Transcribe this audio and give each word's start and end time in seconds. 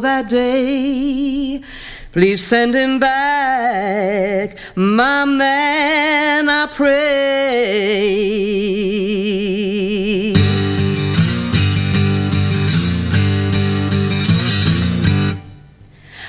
that 0.00 0.28
day. 0.28 1.60
Please 2.12 2.42
send 2.42 2.74
him 2.74 2.98
back, 2.98 4.56
my 4.74 5.24
man, 5.26 6.48
I 6.48 6.66
pray. 6.66 6.96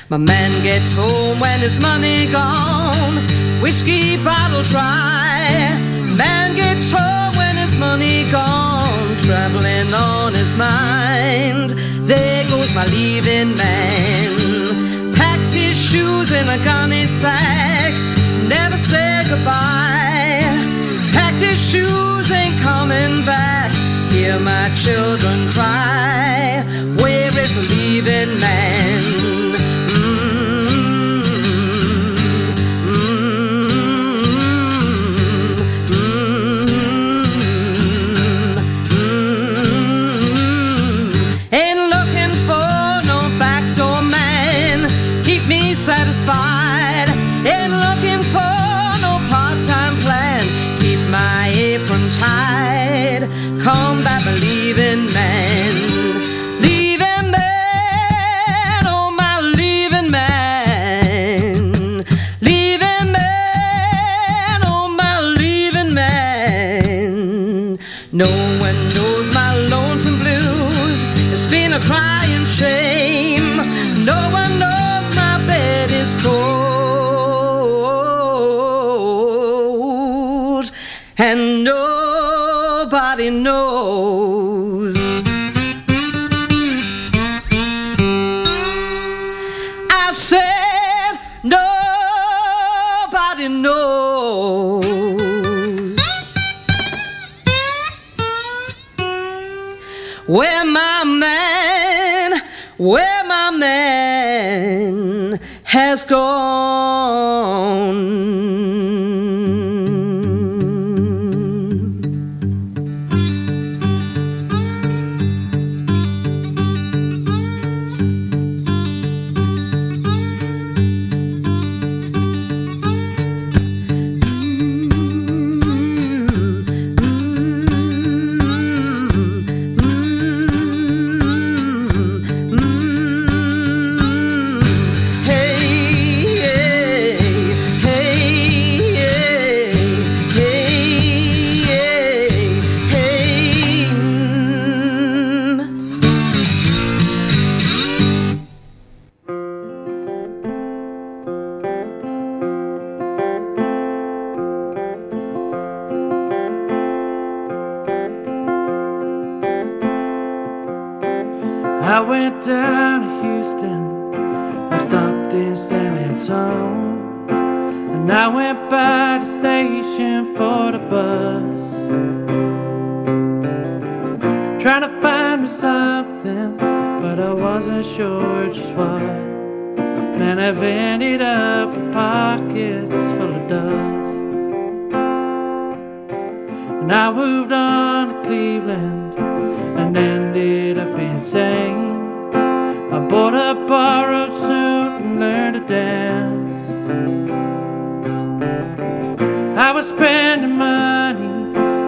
My 0.09 0.17
man 0.17 0.61
gets 0.63 0.91
home 0.91 1.39
when 1.39 1.59
his 1.61 1.79
money 1.79 2.27
gone, 2.31 3.15
whiskey 3.61 4.17
bottle 4.23 4.63
dry. 4.63 5.71
Man 6.17 6.55
gets 6.55 6.91
home 6.91 7.35
when 7.37 7.55
his 7.55 7.77
money 7.77 8.29
gone, 8.29 9.15
traveling 9.25 9.93
on 9.93 10.33
his 10.33 10.53
mind. 10.55 11.77
Goes 12.07 12.46
my 12.77 12.85
leaving 12.89 13.57
man. 13.57 15.11
Packed 15.13 15.55
his 15.55 15.75
shoes 15.75 16.31
in 16.31 16.47
a 16.47 16.59
gunny 16.63 17.07
sack, 17.07 17.91
never 18.47 18.77
said 18.77 19.25
goodbye. 19.27 20.45
Packed 21.11 21.41
his 21.41 21.59
shoes, 21.71 22.29
ain't 22.29 22.59
coming 22.61 23.25
back. 23.25 23.71
Hear 24.11 24.37
my 24.39 24.69
children 24.83 25.49
cry. 25.55 26.63
Where 27.01 27.33
is 27.43 27.51
the 27.55 27.65
leaving 27.73 28.39
man? 28.39 28.76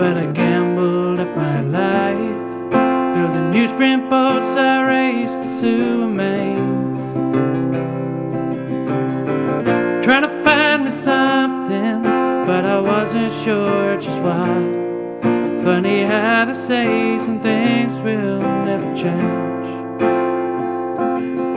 but 0.00 0.16
I 0.16 0.24
gambled 0.32 1.20
up 1.20 1.36
my 1.36 1.60
life. 1.60 2.36
Building 3.14 3.48
newsprint 3.52 4.08
boats, 4.08 4.56
I 4.56 4.80
raced 4.94 5.34
the 5.34 5.60
sewer 5.60 6.08
main. 6.08 6.64
Trying 10.02 10.22
to 10.22 10.42
find 10.42 10.86
me 10.86 10.90
something, 11.04 12.02
but 12.48 12.64
I 12.64 12.80
wasn't 12.80 13.30
sure 13.44 14.00
just 14.00 14.22
what. 14.22 14.62
Funny 15.64 16.04
how 16.04 16.46
the 16.46 16.54
says 16.54 17.28
and 17.28 17.42
things 17.42 17.92
will 18.02 18.40
never 18.40 18.90
change. 18.96 20.02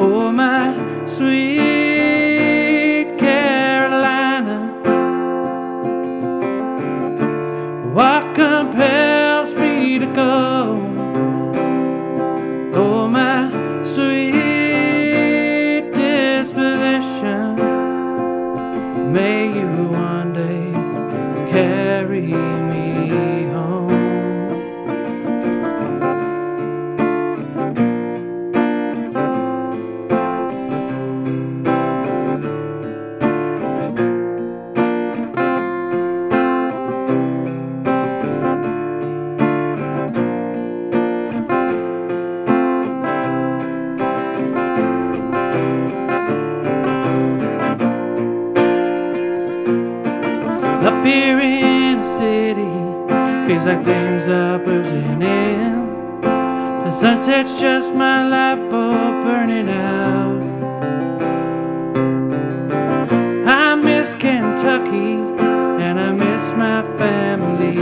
Oh, 0.01 0.34
my 0.34 0.75
sweet. 1.16 2.23
What 7.94 8.34
compare? 8.34 9.12
Up 50.86 51.06
here 51.06 51.40
in 51.40 52.01
the 52.01 52.10
city, 52.19 52.74
feels 53.48 53.66
like 53.66 53.84
things 53.86 54.28
are 54.28 54.60
buzzing 54.60 55.22
in. 55.22 56.22
The 56.22 56.92
sunset's 57.00 57.54
just 57.62 57.94
my 57.94 58.28
light 58.28 58.69
bulb 58.69 59.24
burning 59.24 59.69
out. 59.69 60.42
I 63.48 63.75
miss 63.75 64.10
Kentucky 64.16 65.13
and 65.86 66.00
I 66.00 66.12
miss 66.12 66.44
my 66.57 66.81
family. 66.98 67.78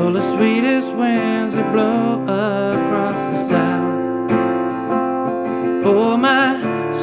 All 0.00 0.12
the 0.12 0.22
sweetest 0.36 0.92
winds 0.96 1.54
that 1.54 1.72
blow 1.72 2.22
across 2.22 3.14
the 3.32 3.48
sea. 3.48 3.53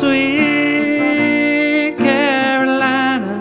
sweet 0.01 1.95
Carolina. 2.00 3.36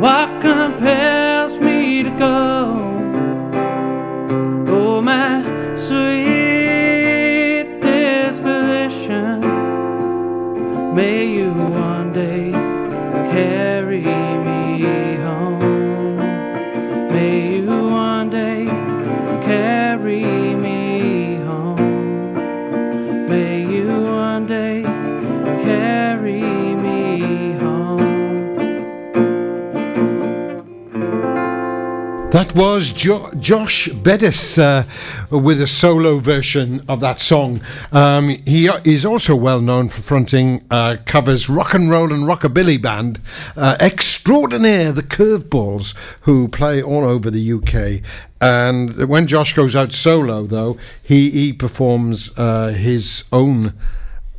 What 0.00 0.28
compares? 0.42 1.17
Was 32.58 32.90
jo- 32.90 33.30
Josh 33.38 33.88
Bedis 33.88 34.58
uh, 34.58 34.82
with 35.30 35.62
a 35.62 35.68
solo 35.68 36.18
version 36.18 36.84
of 36.88 36.98
that 36.98 37.20
song. 37.20 37.60
Um, 37.92 38.30
he 38.30 38.66
is 38.84 39.06
also 39.06 39.36
well 39.36 39.60
known 39.60 39.88
for 39.88 40.02
fronting 40.02 40.66
uh, 40.68 40.96
covers 41.06 41.48
rock 41.48 41.72
and 41.74 41.88
roll 41.88 42.12
and 42.12 42.24
rockabilly 42.24 42.82
band 42.82 43.20
uh, 43.56 43.76
extraordinaire, 43.78 44.90
the 44.90 45.04
Curveballs, 45.04 45.94
who 46.22 46.48
play 46.48 46.82
all 46.82 47.04
over 47.04 47.30
the 47.30 47.52
UK. 47.52 48.02
And 48.40 49.08
when 49.08 49.28
Josh 49.28 49.52
goes 49.52 49.76
out 49.76 49.92
solo, 49.92 50.44
though, 50.44 50.78
he, 51.00 51.30
he 51.30 51.52
performs 51.52 52.36
uh, 52.36 52.68
his 52.68 53.22
own 53.30 53.74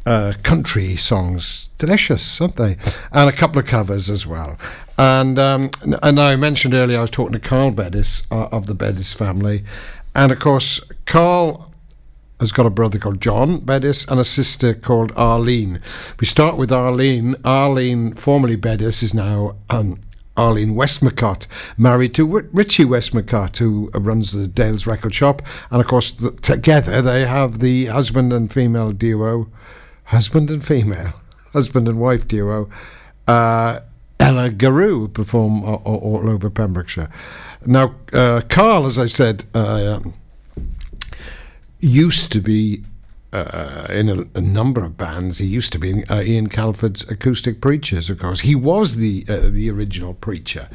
uh, 0.05 0.33
country 0.43 0.97
songs. 0.97 1.69
Delicious, 1.77 2.41
aren't 2.41 2.57
they? 2.57 2.75
And 3.13 3.29
a 3.29 3.33
couple 3.33 3.59
of 3.59 3.65
covers 3.65 4.09
as 4.09 4.27
well. 4.27 4.57
And 4.99 5.39
um, 5.39 5.71
and 6.03 6.19
I 6.19 6.35
mentioned 6.35 6.73
earlier 6.73 6.97
I 6.97 7.01
was 7.01 7.09
talking 7.09 7.31
to 7.31 7.39
Carl 7.39 7.71
Bedis 7.71 8.23
uh, 8.29 8.49
of 8.51 8.65
the 8.65 8.75
Bedis 8.75 9.13
family, 9.13 9.63
and 10.13 10.29
of 10.29 10.39
course 10.39 10.81
Carl 11.05 11.73
has 12.41 12.51
got 12.51 12.65
a 12.65 12.69
brother 12.69 12.99
called 12.99 13.21
John 13.21 13.61
Bedis 13.61 14.05
and 14.09 14.19
a 14.19 14.25
sister 14.25 14.73
called 14.73 15.13
Arlene. 15.15 15.79
We 16.19 16.27
start 16.27 16.57
with 16.57 16.69
Arlene. 16.73 17.35
Arlene, 17.45 18.13
formerly 18.15 18.57
Bedis, 18.57 19.01
is 19.01 19.13
now 19.13 19.55
um, 19.69 20.01
Arlene 20.35 20.75
Westmacott, 20.75 21.47
married 21.77 22.13
to 22.15 22.25
Richie 22.51 22.83
Westmacott, 22.83 23.55
who 23.55 23.89
runs 23.93 24.33
the 24.33 24.49
Dale's 24.49 24.85
record 24.85 25.13
shop. 25.13 25.41
And 25.71 25.79
of 25.79 25.87
course, 25.87 26.11
the, 26.11 26.31
together 26.31 27.01
they 27.01 27.25
have 27.25 27.59
the 27.59 27.85
husband 27.85 28.33
and 28.33 28.51
female 28.51 28.91
duo, 28.91 29.47
husband 30.03 30.51
and 30.51 30.65
female, 30.65 31.13
husband 31.53 31.87
and 31.87 31.99
wife 31.99 32.27
duo, 32.27 32.69
uh, 33.29 33.79
Ella 34.19 34.49
Garou 34.49 35.07
perform 35.07 35.63
all, 35.63 35.81
all, 35.85 36.29
over 36.29 36.49
Pembrokeshire. 36.49 37.09
Now, 37.65 37.95
uh, 38.13 38.41
Carl, 38.49 38.85
as 38.85 38.99
I 38.99 39.05
said, 39.05 39.45
uh, 39.53 39.99
used 41.79 42.31
to 42.33 42.41
be 42.41 42.83
uh, 43.31 43.87
in 43.89 44.09
a, 44.09 44.25
a, 44.37 44.41
number 44.41 44.83
of 44.83 44.97
bands. 44.97 45.37
He 45.37 45.45
used 45.45 45.71
to 45.73 45.79
be 45.79 45.89
in 45.91 46.03
uh, 46.09 46.21
Ian 46.21 46.49
Calford's 46.49 47.09
Acoustic 47.09 47.61
Preachers, 47.61 48.09
of 48.09 48.19
course. 48.19 48.41
He 48.41 48.55
was 48.55 48.95
the 48.95 49.23
uh, 49.29 49.49
the 49.49 49.69
original 49.69 50.15
preacher. 50.15 50.67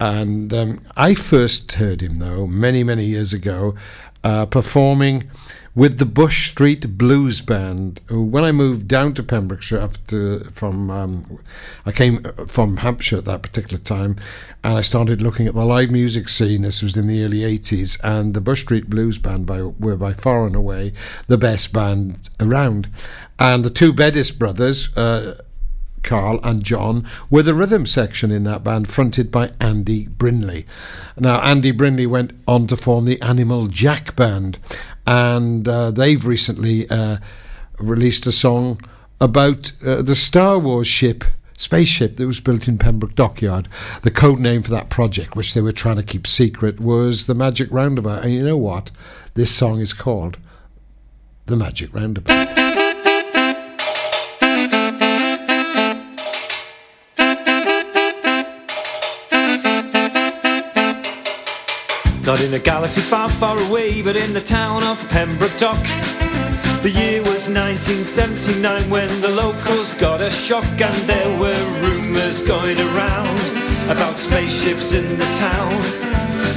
And 0.00 0.52
um, 0.52 0.78
I 0.96 1.14
first 1.14 1.72
heard 1.72 2.00
him, 2.00 2.16
though, 2.16 2.46
many, 2.46 2.82
many 2.82 3.04
years 3.04 3.32
ago, 3.32 3.76
uh, 4.24 4.46
performing 4.46 5.30
with 5.74 5.98
the 5.98 6.06
Bush 6.06 6.48
Street 6.48 6.98
Blues 6.98 7.40
Band. 7.40 8.00
When 8.10 8.44
I 8.44 8.52
moved 8.52 8.88
down 8.88 9.14
to 9.14 9.22
Pembrokeshire 9.22 9.80
after 9.80 10.44
from, 10.50 10.90
um, 10.90 11.38
I 11.86 11.92
came 11.92 12.22
from 12.46 12.78
Hampshire 12.78 13.18
at 13.18 13.24
that 13.24 13.42
particular 13.42 13.82
time, 13.82 14.16
and 14.62 14.76
I 14.76 14.82
started 14.82 15.22
looking 15.22 15.46
at 15.46 15.54
the 15.54 15.64
live 15.64 15.90
music 15.90 16.28
scene. 16.28 16.62
This 16.62 16.82
was 16.82 16.96
in 16.96 17.06
the 17.06 17.24
early 17.24 17.38
'80s, 17.38 17.98
and 18.04 18.34
the 18.34 18.40
Bush 18.40 18.62
Street 18.62 18.90
Blues 18.90 19.18
Band 19.18 19.46
by, 19.46 19.62
were 19.62 19.96
by 19.96 20.12
far 20.12 20.46
and 20.46 20.54
away 20.54 20.92
the 21.26 21.38
best 21.38 21.72
band 21.72 22.28
around. 22.38 22.88
And 23.38 23.64
the 23.64 23.70
two 23.70 23.92
Bedis 23.92 24.30
brothers. 24.30 24.94
Uh, 24.96 25.34
Carl 26.02 26.40
and 26.42 26.62
John 26.64 27.06
were 27.30 27.42
the 27.42 27.54
rhythm 27.54 27.86
section 27.86 28.30
in 28.30 28.44
that 28.44 28.64
band, 28.64 28.88
fronted 28.88 29.30
by 29.30 29.52
Andy 29.60 30.08
Brindley. 30.08 30.66
Now, 31.18 31.40
Andy 31.40 31.70
Brindley 31.70 32.06
went 32.06 32.32
on 32.46 32.66
to 32.68 32.76
form 32.76 33.04
the 33.04 33.20
Animal 33.20 33.66
Jack 33.66 34.16
Band, 34.16 34.58
and 35.06 35.66
uh, 35.66 35.90
they've 35.90 36.24
recently 36.24 36.88
uh, 36.88 37.18
released 37.78 38.26
a 38.26 38.32
song 38.32 38.80
about 39.20 39.72
uh, 39.84 40.02
the 40.02 40.16
Star 40.16 40.58
Wars 40.58 40.86
ship 40.88 41.24
spaceship 41.56 42.16
that 42.16 42.26
was 42.26 42.40
built 42.40 42.66
in 42.66 42.76
Pembroke 42.76 43.14
Dockyard. 43.14 43.68
The 44.02 44.10
code 44.10 44.40
name 44.40 44.62
for 44.62 44.72
that 44.72 44.90
project, 44.90 45.36
which 45.36 45.54
they 45.54 45.60
were 45.60 45.72
trying 45.72 45.96
to 45.96 46.02
keep 46.02 46.26
secret, 46.26 46.80
was 46.80 47.26
the 47.26 47.34
Magic 47.34 47.68
Roundabout. 47.70 48.24
And 48.24 48.34
you 48.34 48.42
know 48.42 48.56
what? 48.56 48.90
This 49.34 49.54
song 49.54 49.78
is 49.78 49.92
called 49.92 50.38
The 51.46 51.56
Magic 51.56 51.94
Roundabout. 51.94 52.61
Not 62.24 62.40
in 62.40 62.54
a 62.54 62.58
galaxy 62.60 63.00
far, 63.00 63.28
far 63.28 63.58
away, 63.68 64.00
but 64.00 64.14
in 64.14 64.32
the 64.32 64.40
town 64.40 64.84
of 64.84 64.96
Pembroke 65.08 65.58
Dock. 65.58 65.82
The 66.82 66.90
year 66.90 67.20
was 67.20 67.48
1979 67.48 68.88
when 68.88 69.08
the 69.20 69.28
locals 69.28 69.92
got 69.94 70.20
a 70.20 70.30
shock, 70.30 70.64
and 70.80 70.94
there 71.08 71.38
were 71.40 71.64
rumours 71.80 72.40
going 72.42 72.78
around 72.78 73.40
about 73.90 74.18
spaceships 74.18 74.92
in 74.92 75.18
the 75.18 75.26
town 75.36 75.72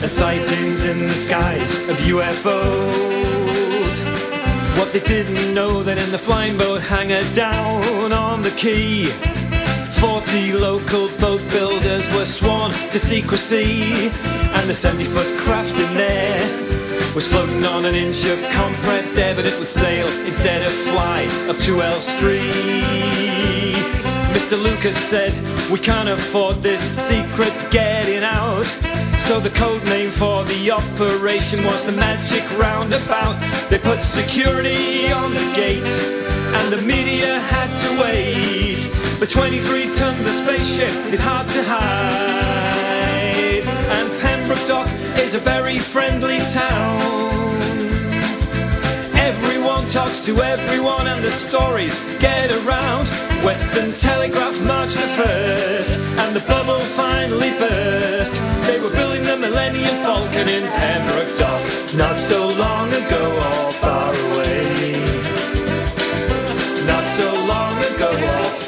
and 0.03 0.11
sightings 0.11 0.85
in 0.85 0.99
the 0.99 1.15
skies 1.15 1.89
of 1.89 1.97
UFOs. 1.97 3.95
What 4.77 4.93
they 4.93 4.99
didn't 4.99 5.55
know 5.55 5.81
that 5.81 5.97
in 5.97 6.11
the 6.11 6.19
flying 6.19 6.57
boat 6.59 6.81
hangar 6.81 7.23
down 7.33 8.13
on 8.13 8.43
the 8.43 8.51
quay 8.51 9.07
40 10.05 10.53
local 10.53 11.09
boat 11.19 11.41
builders 11.49 12.07
were 12.13 12.25
sworn 12.25 12.71
to 12.93 12.99
secrecy, 12.99 14.11
and 14.53 14.69
the 14.69 14.73
70 14.73 15.03
foot 15.03 15.25
craft 15.39 15.73
in 15.79 15.93
there 15.95 16.39
was 17.15 17.27
floating 17.27 17.65
on 17.65 17.85
an 17.85 17.95
inch 17.95 18.23
of 18.25 18.37
compressed 18.51 19.17
air, 19.17 19.33
but 19.33 19.47
it 19.47 19.57
would 19.57 19.67
sail 19.67 20.05
instead 20.23 20.61
of 20.61 20.71
fly 20.71 21.25
up 21.49 21.57
to 21.57 21.81
Elstree. 21.81 22.37
Mr. 24.29 24.61
Lucas 24.61 24.95
said, 24.95 25.33
We 25.71 25.79
can't 25.79 26.09
afford 26.09 26.57
this 26.61 26.81
secret 26.81 27.53
getting 27.71 28.23
out. 28.23 28.67
So 29.25 29.39
the 29.39 29.49
code 29.57 29.83
name 29.85 30.11
for 30.11 30.43
the 30.43 30.69
operation 30.69 31.63
was 31.65 31.83
the 31.83 31.93
Magic 31.93 32.43
Roundabout. 32.59 33.39
They 33.71 33.79
put 33.79 34.03
security 34.03 35.11
on 35.11 35.33
the 35.33 35.47
gate, 35.55 35.93
and 36.57 36.71
the 36.71 36.81
media 36.85 37.39
had 37.39 37.73
to 37.81 38.01
wait. 38.03 38.94
But 39.19 39.29
23 39.29 39.95
tons 39.95 40.27
of 40.27 40.33
spaceship 40.33 40.91
is 41.13 41.21
hard 41.21 41.47
to 41.47 41.63
hide. 41.63 43.63
And 43.63 44.11
Pembroke 44.19 44.67
Dock 44.67 44.87
is 45.17 45.35
a 45.35 45.39
very 45.39 45.79
friendly 45.79 46.39
town. 46.51 46.99
Everyone 49.15 49.87
talks 49.87 50.19
to 50.25 50.35
everyone 50.43 51.07
and 51.07 51.23
the 51.23 51.31
stories 51.31 51.95
get 52.19 52.51
around. 52.51 53.07
Western 53.43 53.93
Telegraph 53.93 54.59
March 54.65 54.93
the 54.93 55.07
1st 55.23 55.97
and 56.19 56.35
the 56.35 56.43
bubble 56.47 56.81
finally 56.81 57.51
burst. 57.57 58.35
They 58.67 58.81
were 58.81 58.91
building 58.91 59.23
the 59.23 59.37
Millennium 59.37 59.95
Falcon 60.03 60.49
in 60.49 60.63
Pembroke 60.79 61.37
Dock 61.39 61.63
not 61.95 62.19
so 62.19 62.49
long 62.49 62.89
ago 62.89 63.23
or 63.47 63.71
far 63.71 64.11
away. 64.11 64.99
Not 66.85 67.07
so 67.07 67.33
long 67.47 67.77
ago 67.95 68.11
or 68.11 68.64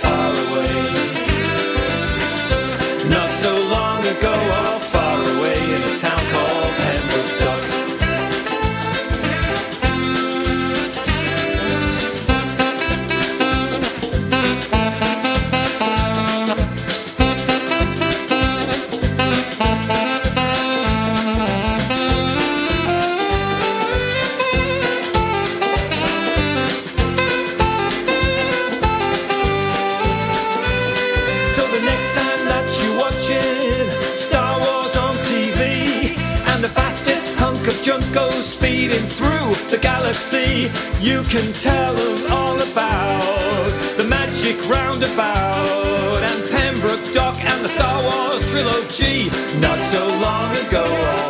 through 39.04 39.54
the 39.70 39.77
galaxy, 39.82 40.70
you 41.01 41.24
can 41.24 41.54
tell 41.54 41.94
them 41.94 42.32
all 42.32 42.56
about 42.56 43.72
the 43.98 44.04
magic 44.04 44.58
roundabout 44.70 46.22
and 46.24 46.50
Pembroke 46.51 47.13
Dock 47.13 47.38
and 47.44 47.63
the 47.63 47.68
Star 47.68 48.01
Wars 48.04 48.50
trilogy. 48.51 49.30
Not 49.60 49.80
so 49.80 50.08
long 50.08 50.51
ago 50.68 51.26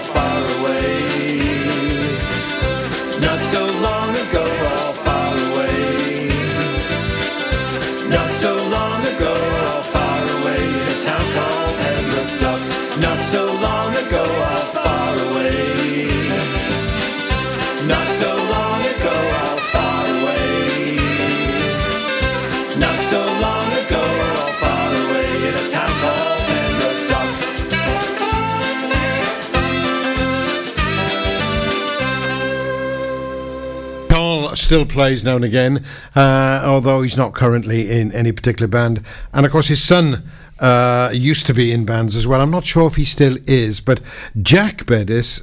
still 34.68 34.86
plays 34.86 35.24
now 35.24 35.38
and 35.38 35.46
again, 35.46 35.86
uh, 36.14 36.62
although 36.66 37.02
he's 37.02 37.16
not 37.16 37.34
currently 37.34 37.90
in 37.90 38.12
any 38.12 38.34
particular 38.34 38.68
band. 38.68 39.02
And 39.32 39.46
of 39.46 39.52
course, 39.54 39.70
his 39.70 39.82
son 39.82 40.30
uh, 40.60 41.10
used 41.14 41.46
to 41.46 41.54
be 41.54 41.72
in 41.72 41.86
bands 41.86 42.18
as 42.18 42.28
well. 42.28 42.42
I'm 42.42 42.52
not 42.52 42.66
sure 42.66 42.88
if 42.88 42.98
he 42.98 43.06
still 43.06 43.38
is, 43.48 43.80
but 43.80 44.02
Jack 44.42 44.86
Bedis, 44.86 45.40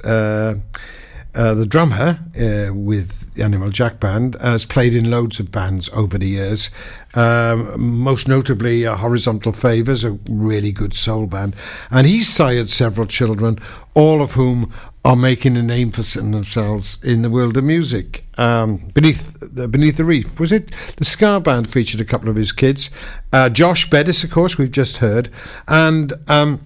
uh, 1.35 1.53
the 1.53 1.65
drummer 1.65 2.19
uh, 2.39 2.73
with 2.73 3.33
the 3.33 3.43
Animal 3.43 3.67
Jack 3.67 3.99
Band, 3.99 4.35
has 4.41 4.65
played 4.65 4.95
in 4.95 5.11
loads 5.11 5.39
of 5.39 5.51
bands 5.51 5.89
over 5.89 6.17
the 6.17 6.27
years. 6.27 6.69
Um, 7.13 7.79
most 8.01 8.27
notably, 8.27 8.85
uh, 8.85 8.95
Horizontal 8.95 9.51
Favors, 9.51 10.03
a 10.03 10.17
really 10.29 10.71
good 10.71 10.93
soul 10.93 11.25
band. 11.27 11.55
And 11.91 12.07
he's 12.07 12.27
sired 12.27 12.69
several 12.69 13.07
children, 13.07 13.59
all 13.93 14.21
of 14.21 14.33
whom 14.33 14.73
are 15.03 15.15
making 15.15 15.55
a 15.55 15.61
name 15.61 15.91
for 15.91 16.01
themselves 16.01 16.97
in 17.03 17.21
the 17.21 17.29
world 17.29 17.57
of 17.57 17.63
music. 17.63 18.25
Um, 18.37 18.77
beneath 18.93 19.37
the 19.39 19.67
Beneath 19.67 19.97
the 19.97 20.03
Reef 20.03 20.39
was 20.39 20.51
it? 20.51 20.71
The 20.97 21.05
Scar 21.05 21.39
Band 21.39 21.69
featured 21.69 22.01
a 22.01 22.05
couple 22.05 22.27
of 22.27 22.35
his 22.35 22.51
kids. 22.51 22.89
Uh, 23.31 23.49
Josh 23.49 23.89
Bedis, 23.89 24.23
of 24.23 24.31
course, 24.31 24.57
we've 24.57 24.71
just 24.71 24.97
heard, 24.97 25.29
and 25.67 26.13
um, 26.27 26.65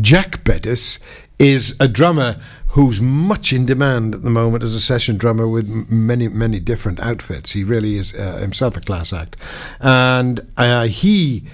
Jack 0.00 0.44
Bedis 0.44 0.98
is 1.38 1.74
a 1.80 1.88
drummer 1.88 2.40
who's 2.74 3.00
much 3.00 3.52
in 3.52 3.64
demand 3.64 4.16
at 4.16 4.22
the 4.22 4.30
moment 4.30 4.64
as 4.64 4.74
a 4.74 4.80
session 4.80 5.16
drummer 5.16 5.46
with 5.46 5.68
many, 5.88 6.26
many 6.26 6.58
different 6.58 6.98
outfits. 6.98 7.52
He 7.52 7.62
really 7.62 7.96
is 7.96 8.12
uh, 8.14 8.38
himself 8.38 8.76
a 8.76 8.80
class 8.80 9.12
act. 9.12 9.36
And 9.80 10.40
uh, 10.56 10.88
he 10.88 11.44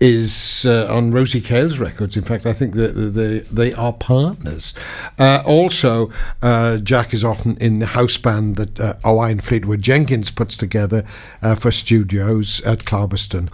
is 0.00 0.66
uh, 0.66 0.92
on 0.92 1.12
Rosie 1.12 1.40
Cale's 1.40 1.78
records. 1.78 2.16
In 2.16 2.24
fact, 2.24 2.44
I 2.44 2.52
think 2.52 2.74
that 2.74 2.88
they, 2.88 3.38
they 3.38 3.72
are 3.74 3.92
partners. 3.92 4.74
Uh, 5.16 5.44
also, 5.46 6.10
uh, 6.42 6.78
Jack 6.78 7.14
is 7.14 7.22
often 7.22 7.56
in 7.58 7.78
the 7.78 7.86
house 7.86 8.16
band 8.16 8.56
that 8.56 8.80
uh, 8.80 8.94
Owain 9.04 9.38
Fleetwood 9.38 9.80
Jenkins 9.80 10.32
puts 10.32 10.56
together 10.56 11.04
uh, 11.40 11.54
for 11.54 11.70
studios 11.70 12.60
at 12.62 12.80
Clarbeston. 12.80 13.48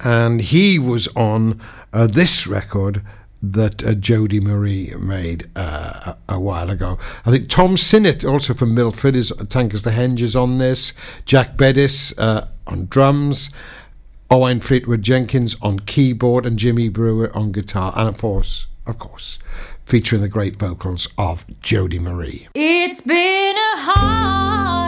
And 0.00 0.42
he 0.42 0.78
was 0.78 1.08
on 1.16 1.62
uh, 1.94 2.06
this 2.06 2.46
record 2.46 3.02
that 3.42 3.84
uh, 3.84 4.40
Marie 4.40 4.94
made 4.98 5.50
uh, 5.54 6.14
a, 6.28 6.34
a 6.34 6.40
while 6.40 6.70
ago. 6.70 6.98
I 7.24 7.30
think 7.30 7.48
Tom 7.48 7.76
Sinnott, 7.76 8.24
also 8.24 8.54
from 8.54 8.74
Milford, 8.74 9.14
is 9.14 9.32
Tankers 9.48 9.82
the 9.82 9.90
Henge 9.90 10.20
is 10.20 10.34
on 10.34 10.58
this. 10.58 10.92
Jack 11.24 11.56
Bedis 11.56 12.18
uh, 12.18 12.48
on 12.66 12.86
drums. 12.86 13.50
Owen 14.30 14.60
Fleetwood 14.60 15.02
Jenkins 15.02 15.56
on 15.62 15.78
keyboard 15.80 16.44
and 16.44 16.58
Jimmy 16.58 16.90
Brewer 16.90 17.34
on 17.34 17.50
guitar, 17.50 17.94
and 17.96 18.08
of 18.08 18.18
course, 18.18 18.66
of 18.86 18.98
course, 18.98 19.38
featuring 19.86 20.20
the 20.20 20.28
great 20.28 20.56
vocals 20.56 21.08
of 21.16 21.46
Jody 21.62 21.98
Marie. 21.98 22.46
It's 22.54 23.00
been 23.00 23.56
a 23.56 23.76
heartache 23.76 24.87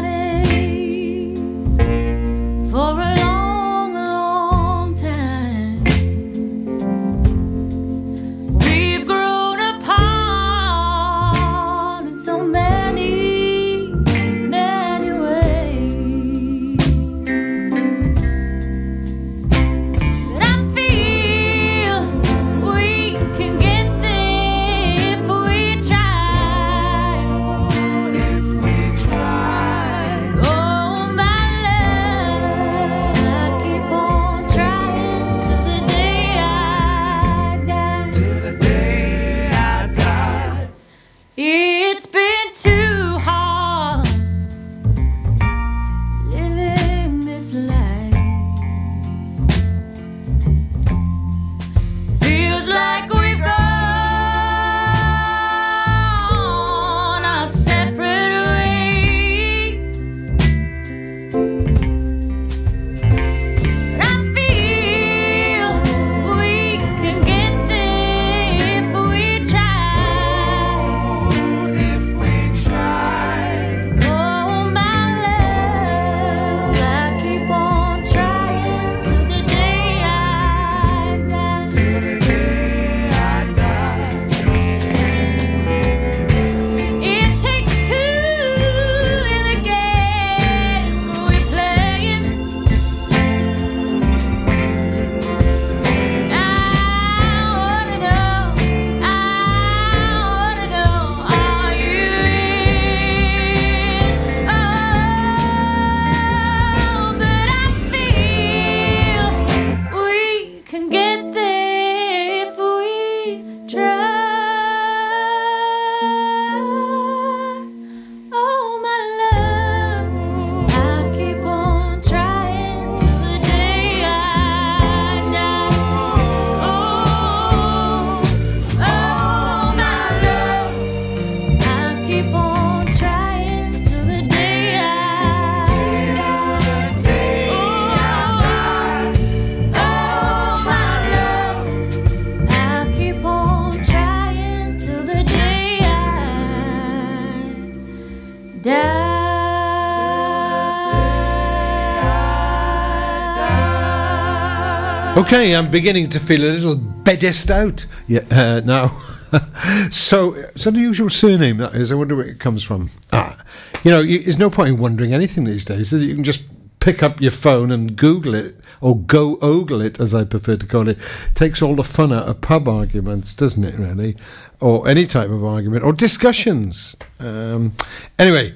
Okay, 155.33 155.55
I'm 155.55 155.71
beginning 155.71 156.09
to 156.09 156.19
feel 156.19 156.41
a 156.41 156.51
little 156.51 156.75
beddest 156.75 157.53
out 157.53 157.87
yeah, 158.09 158.25
uh, 158.33 158.63
now. 158.65 158.89
so, 159.93 160.35
it's 160.35 160.67
an 160.67 160.75
unusual 160.75 161.09
surname 161.09 161.59
that 161.59 161.77
is. 161.77 161.93
I 161.93 161.95
wonder 161.95 162.17
where 162.17 162.27
it 162.27 162.41
comes 162.41 162.65
from. 162.65 162.91
Ah, 163.13 163.41
you 163.85 163.93
know, 163.93 164.01
you, 164.01 164.25
there's 164.25 164.39
no 164.39 164.51
point 164.51 164.71
in 164.71 164.79
wondering 164.79 165.15
anything 165.15 165.45
these 165.45 165.65
days. 165.65 165.93
You 165.93 166.17
can 166.17 166.25
just 166.25 166.43
pick 166.81 167.05
up 167.05 167.21
your 167.21 167.31
phone 167.31 167.71
and 167.71 167.95
Google 167.95 168.35
it, 168.35 168.57
or 168.81 168.99
go 168.99 169.39
ogle 169.41 169.81
it, 169.81 170.01
as 170.01 170.17
I 170.17 170.25
prefer 170.25 170.57
to 170.57 170.67
call 170.67 170.89
it. 170.89 170.99
Takes 171.37 171.63
all 171.63 171.77
the 171.77 171.85
fun 171.85 172.13
out 172.13 172.29
of 172.29 172.41
pub 172.41 172.67
arguments, 172.67 173.33
doesn't 173.33 173.63
it? 173.63 173.79
Really, 173.79 174.17
or 174.59 174.89
any 174.89 175.07
type 175.07 175.31
of 175.31 175.45
argument 175.45 175.85
or 175.85 175.93
discussions. 175.93 176.97
Um, 177.21 177.77
anyway. 178.19 178.53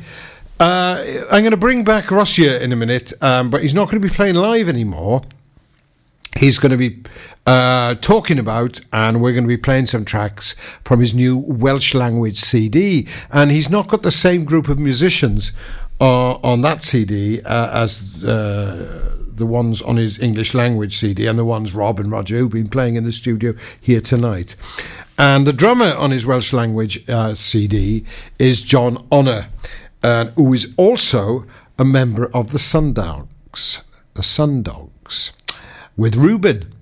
Uh, 0.60 1.02
I'm 1.32 1.42
going 1.42 1.50
to 1.50 1.56
bring 1.56 1.82
back 1.82 2.12
Rhosier 2.12 2.56
in 2.56 2.72
a 2.72 2.76
minute, 2.76 3.12
um, 3.20 3.50
but 3.50 3.62
he's 3.62 3.74
not 3.74 3.90
going 3.90 4.00
to 4.00 4.08
be 4.08 4.14
playing 4.14 4.36
live 4.36 4.68
anymore 4.68 5.22
he's 6.36 6.58
going 6.58 6.70
to 6.70 6.76
be 6.76 7.02
uh, 7.46 7.94
talking 7.96 8.38
about, 8.38 8.80
and 8.92 9.20
we're 9.20 9.32
going 9.32 9.44
to 9.44 9.48
be 9.48 9.56
playing 9.56 9.86
some 9.86 10.04
tracks 10.04 10.52
from 10.84 11.00
his 11.00 11.14
new 11.14 11.38
Welsh 11.38 11.94
language 11.94 12.40
CD. 12.40 13.06
And 13.30 13.50
he's 13.50 13.70
not 13.70 13.88
got 13.88 14.02
the 14.02 14.10
same 14.10 14.44
group 14.44 14.68
of 14.68 14.78
musicians 14.78 15.52
uh, 16.00 16.34
on 16.36 16.62
that 16.62 16.82
CD 16.82 17.40
uh, 17.42 17.82
as 17.82 18.24
uh, 18.24 19.16
the 19.28 19.46
ones 19.46 19.82
on 19.82 19.96
his 19.96 20.18
English 20.18 20.54
language 20.54 20.98
CD 20.98 21.26
and 21.26 21.38
the 21.38 21.44
ones 21.44 21.74
Rob 21.74 22.00
and 22.00 22.10
Roger 22.10 22.36
who've 22.36 22.50
been 22.50 22.68
playing 22.68 22.96
in 22.96 23.04
the 23.04 23.12
studio 23.12 23.54
here 23.80 24.00
tonight. 24.00 24.56
And 25.16 25.46
the 25.46 25.52
drummer 25.52 25.94
on 25.94 26.10
his 26.10 26.26
Welsh 26.26 26.52
language 26.52 27.08
uh, 27.08 27.34
CD 27.34 28.04
is 28.38 28.62
John 28.62 29.06
Honor, 29.12 29.46
who 30.34 30.52
is 30.52 30.74
also 30.76 31.46
a 31.78 31.84
member 31.84 32.26
of 32.34 32.50
the 32.50 32.58
Sundogs. 32.58 33.82
The 34.14 34.22
Sundogs 34.22 35.30
with 35.96 36.16
Ruben 36.16 36.72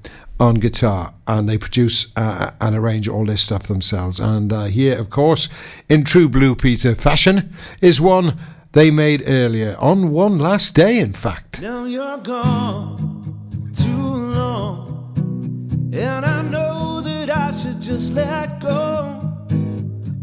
on 0.40 0.56
guitar, 0.56 1.14
and 1.26 1.48
they 1.48 1.56
produce 1.56 2.08
uh, 2.16 2.50
and 2.60 2.74
arrange 2.74 3.08
all 3.08 3.26
this 3.26 3.42
stuff 3.42 3.64
themselves. 3.64 4.18
And 4.18 4.52
uh, 4.52 4.64
here, 4.64 4.98
of 4.98 5.10
course, 5.10 5.48
in 5.88 6.04
true 6.04 6.28
Blue 6.28 6.56
Peter 6.56 6.94
fashion, 6.94 7.52
is 7.80 8.00
one 8.00 8.38
they 8.72 8.90
made 8.90 9.22
earlier 9.26 9.76
on 9.78 10.10
one 10.10 10.38
last 10.38 10.74
day, 10.74 10.98
in 10.98 11.12
fact. 11.12 11.60
Now 11.60 11.84
you're 11.84 12.18
gone 12.18 13.72
too 13.76 13.86
long, 13.86 15.90
and 15.94 16.24
I 16.24 16.42
know 16.42 17.00
that 17.02 17.30
I 17.30 17.52
should 17.52 17.80
just 17.80 18.14
let 18.14 18.60
go. 18.60 19.20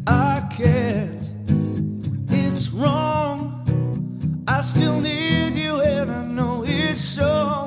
I 0.07 0.47
can't, 0.51 1.31
it's 2.29 2.71
wrong. 2.71 4.43
I 4.47 4.61
still 4.61 4.99
need 4.99 5.53
you, 5.53 5.81
and 5.81 6.11
I 6.11 6.25
know 6.25 6.65
it 6.65 6.97
shows. 6.97 7.58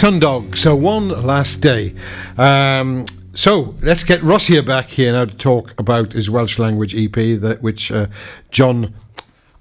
The 0.00 0.50
So 0.54 0.74
one 0.74 1.08
last 1.08 1.56
day. 1.56 1.94
Um, 2.38 3.04
so 3.34 3.74
let's 3.82 4.02
get 4.02 4.22
Rhosier 4.22 4.62
back 4.62 4.86
here 4.86 5.12
now 5.12 5.26
to 5.26 5.36
talk 5.36 5.78
about 5.78 6.14
his 6.14 6.30
Welsh 6.30 6.58
language 6.58 6.94
EP, 6.94 7.12
that 7.12 7.58
which 7.60 7.92
uh, 7.92 8.06
John 8.50 8.94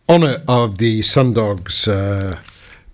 Honor 0.07 0.37
of 0.47 0.77
the 0.77 1.01
Sundogs 1.01 1.89
uh, 1.89 2.39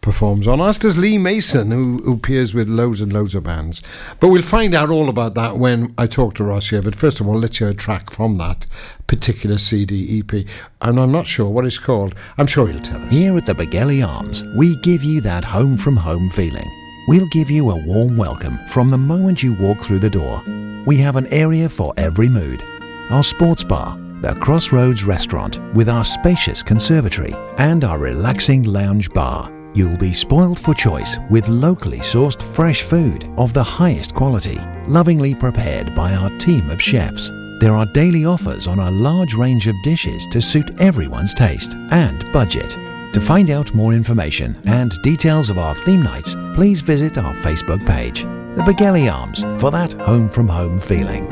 performs 0.02 0.48
on, 0.48 0.60
as 0.60 0.80
does 0.80 0.98
Lee 0.98 1.20
Mason, 1.20 1.70
who, 1.70 2.00
who 2.00 2.14
appears 2.14 2.56
with 2.56 2.68
loads 2.68 3.00
and 3.00 3.14
loads 3.14 3.36
of 3.36 3.44
bands. 3.44 3.84
But 4.20 4.30
we'll 4.30 4.42
find 4.42 4.74
out 4.74 4.90
all 4.90 5.08
about 5.08 5.36
that 5.36 5.60
when 5.60 5.94
I 6.00 6.08
talk 6.08 6.34
to 6.36 6.44
Ross 6.44 6.72
here. 6.72 6.82
But 6.82 6.96
first 6.96 7.20
of 7.20 7.28
all, 7.28 7.38
let's 7.38 7.60
hear 7.60 7.70
a 7.70 7.76
track 7.76 8.10
from 8.10 8.40
that 8.40 8.66
particular 9.06 9.60
CD 9.60 10.20
EP. 10.20 10.48
And 10.82 11.00
I'm 11.00 11.12
not 11.12 11.28
sure 11.28 11.52
what 11.52 11.66
it's 11.66 11.78
called. 11.78 12.16
I'm 12.40 12.48
sure 12.48 12.70
he'll 12.70 12.82
tell 12.82 13.04
us. 13.04 13.14
Here 13.14 13.38
at 13.38 13.46
the 13.46 13.54
Begelly 13.54 14.04
Arms, 14.04 14.44
we 14.58 14.78
give 14.78 15.04
you 15.04 15.22
that 15.22 15.46
home 15.46 15.78
from 15.78 15.98
home 15.98 16.32
feeling. 16.32 16.85
We'll 17.08 17.28
give 17.28 17.52
you 17.52 17.70
a 17.70 17.76
warm 17.76 18.18
welcome 18.18 18.58
from 18.66 18.90
the 18.90 18.98
moment 18.98 19.44
you 19.44 19.54
walk 19.54 19.82
through 19.82 20.00
the 20.00 20.10
door. 20.10 20.42
We 20.88 20.98
have 20.98 21.18
an 21.18 21.28
area 21.28 21.70
for 21.70 21.94
every 21.98 22.28
mood. 22.28 22.64
Our 23.12 23.22
sports 23.22 23.64
bar, 23.64 23.96
the 24.22 24.34
Crossroads 24.34 25.04
restaurant 25.04 25.60
with 25.76 25.88
our 25.88 26.04
spacious 26.04 26.64
conservatory, 26.64 27.36
and 27.60 27.84
our 27.84 28.00
relaxing 28.00 28.64
lounge 28.64 29.12
bar. 29.12 29.52
You'll 29.76 29.98
be 29.98 30.16
spoiled 30.16 30.60
for 30.60 30.74
choice 30.74 31.20
with 31.30 31.48
locally 31.48 32.00
sourced 32.00 32.42
fresh 32.42 32.82
food 32.82 33.32
of 33.38 33.54
the 33.54 33.64
highest 33.64 34.16
quality, 34.16 34.60
lovingly 34.88 35.36
prepared 35.36 35.94
by 35.94 36.16
our 36.16 36.32
team 36.40 36.72
of 36.72 36.82
chefs. 36.82 37.30
There 37.60 37.74
are 37.74 37.86
daily 37.94 38.26
offers 38.26 38.66
on 38.66 38.80
a 38.80 38.90
large 38.90 39.36
range 39.36 39.68
of 39.68 39.76
dishes 39.84 40.26
to 40.32 40.42
suit 40.42 40.82
everyone's 40.82 41.36
taste 41.36 41.76
and 41.92 42.26
budget. 42.34 42.76
To 43.16 43.22
find 43.22 43.50
out 43.50 43.74
more 43.74 43.94
information 43.94 44.58
and 44.66 44.92
details 45.02 45.50
of 45.50 45.58
our 45.58 45.74
theme 45.74 46.04
nights, 46.04 46.36
please 46.54 46.82
visit 46.82 47.18
our 47.18 47.34
Facebook 47.36 47.88
page, 47.88 48.24
The 48.24 48.64
Begelly 48.64 49.10
Arms, 49.10 49.44
for 49.58 49.72
that 49.72 49.94
home 49.94 50.28
from 50.28 50.50
home 50.50 50.82
feeling. 50.82 51.26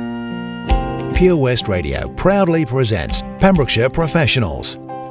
Pure 1.13 1.35
West 1.35 1.67
Radio 1.67 2.07
proudly 2.13 2.65
presents 2.65 3.21
Pembrokeshire 3.41 3.89
Professionals. 3.89 4.77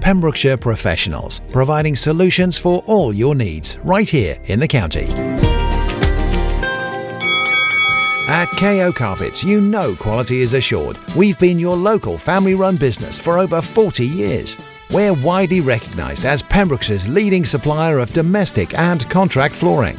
Pembrokeshire 0.00 0.56
Professionals, 0.56 1.40
providing 1.52 1.94
solutions 1.94 2.56
for 2.56 2.82
all 2.86 3.12
your 3.12 3.34
needs 3.34 3.78
right 3.84 4.08
here 4.08 4.38
in 4.44 4.58
the 4.58 4.68
county. 4.68 5.06
At 8.28 8.46
KO 8.52 8.92
Carpets, 8.92 9.42
you 9.42 9.60
know 9.60 9.96
quality 9.96 10.40
is 10.40 10.54
assured. 10.54 10.96
We've 11.16 11.38
been 11.38 11.58
your 11.58 11.76
local 11.76 12.16
family 12.16 12.54
run 12.54 12.76
business 12.76 13.18
for 13.18 13.38
over 13.38 13.60
40 13.60 14.06
years. 14.06 14.56
We're 14.92 15.14
widely 15.14 15.60
recognised 15.60 16.24
as 16.24 16.42
Pembrokeshire's 16.42 17.08
leading 17.08 17.44
supplier 17.44 17.98
of 17.98 18.12
domestic 18.12 18.78
and 18.78 19.08
contract 19.10 19.54
flooring. 19.54 19.98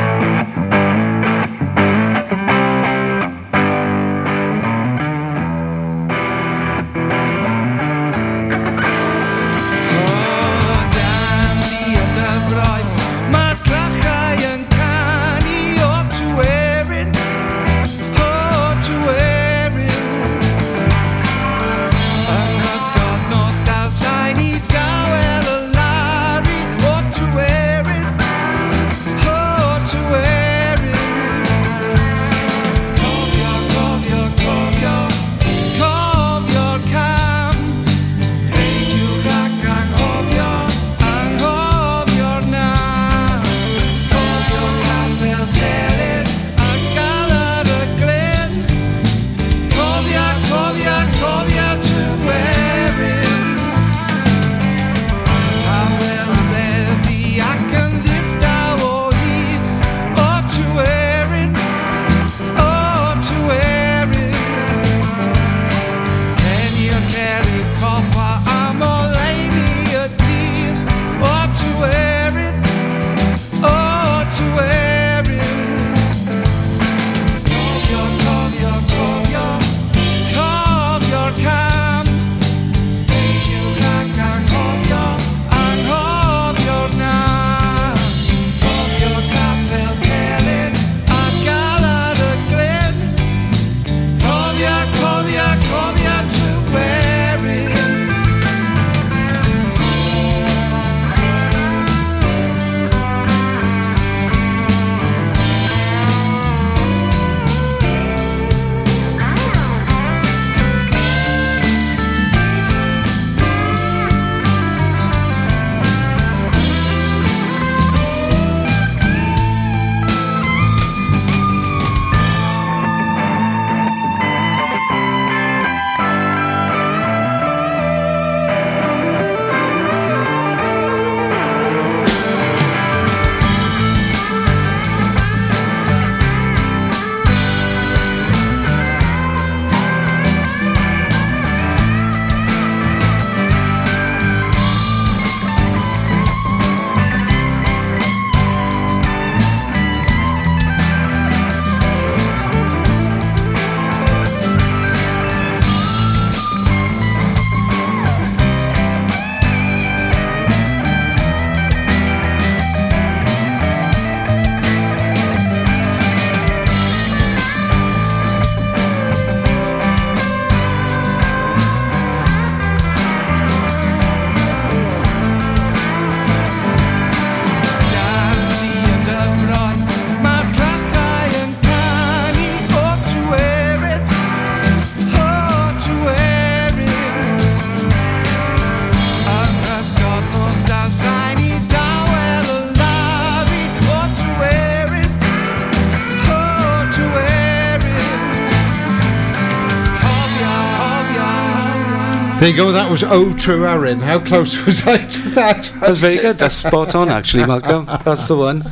There 202.41 202.49
you 202.49 202.55
go. 202.55 202.71
That 202.71 202.89
was 202.89 203.03
O 203.03 203.35
True 203.35 203.67
Erin. 203.67 203.99
How 203.99 204.19
close 204.19 204.65
was 204.65 204.87
I 204.87 204.97
to 204.97 205.29
that? 205.35 205.71
That's 205.79 205.99
very 205.99 206.17
good. 206.17 206.39
That's 206.39 206.55
spot 206.55 206.95
on, 206.95 207.07
actually, 207.07 207.45
Malcolm. 207.45 207.85
That's 208.03 208.27
the 208.27 208.35
one. 208.35 208.63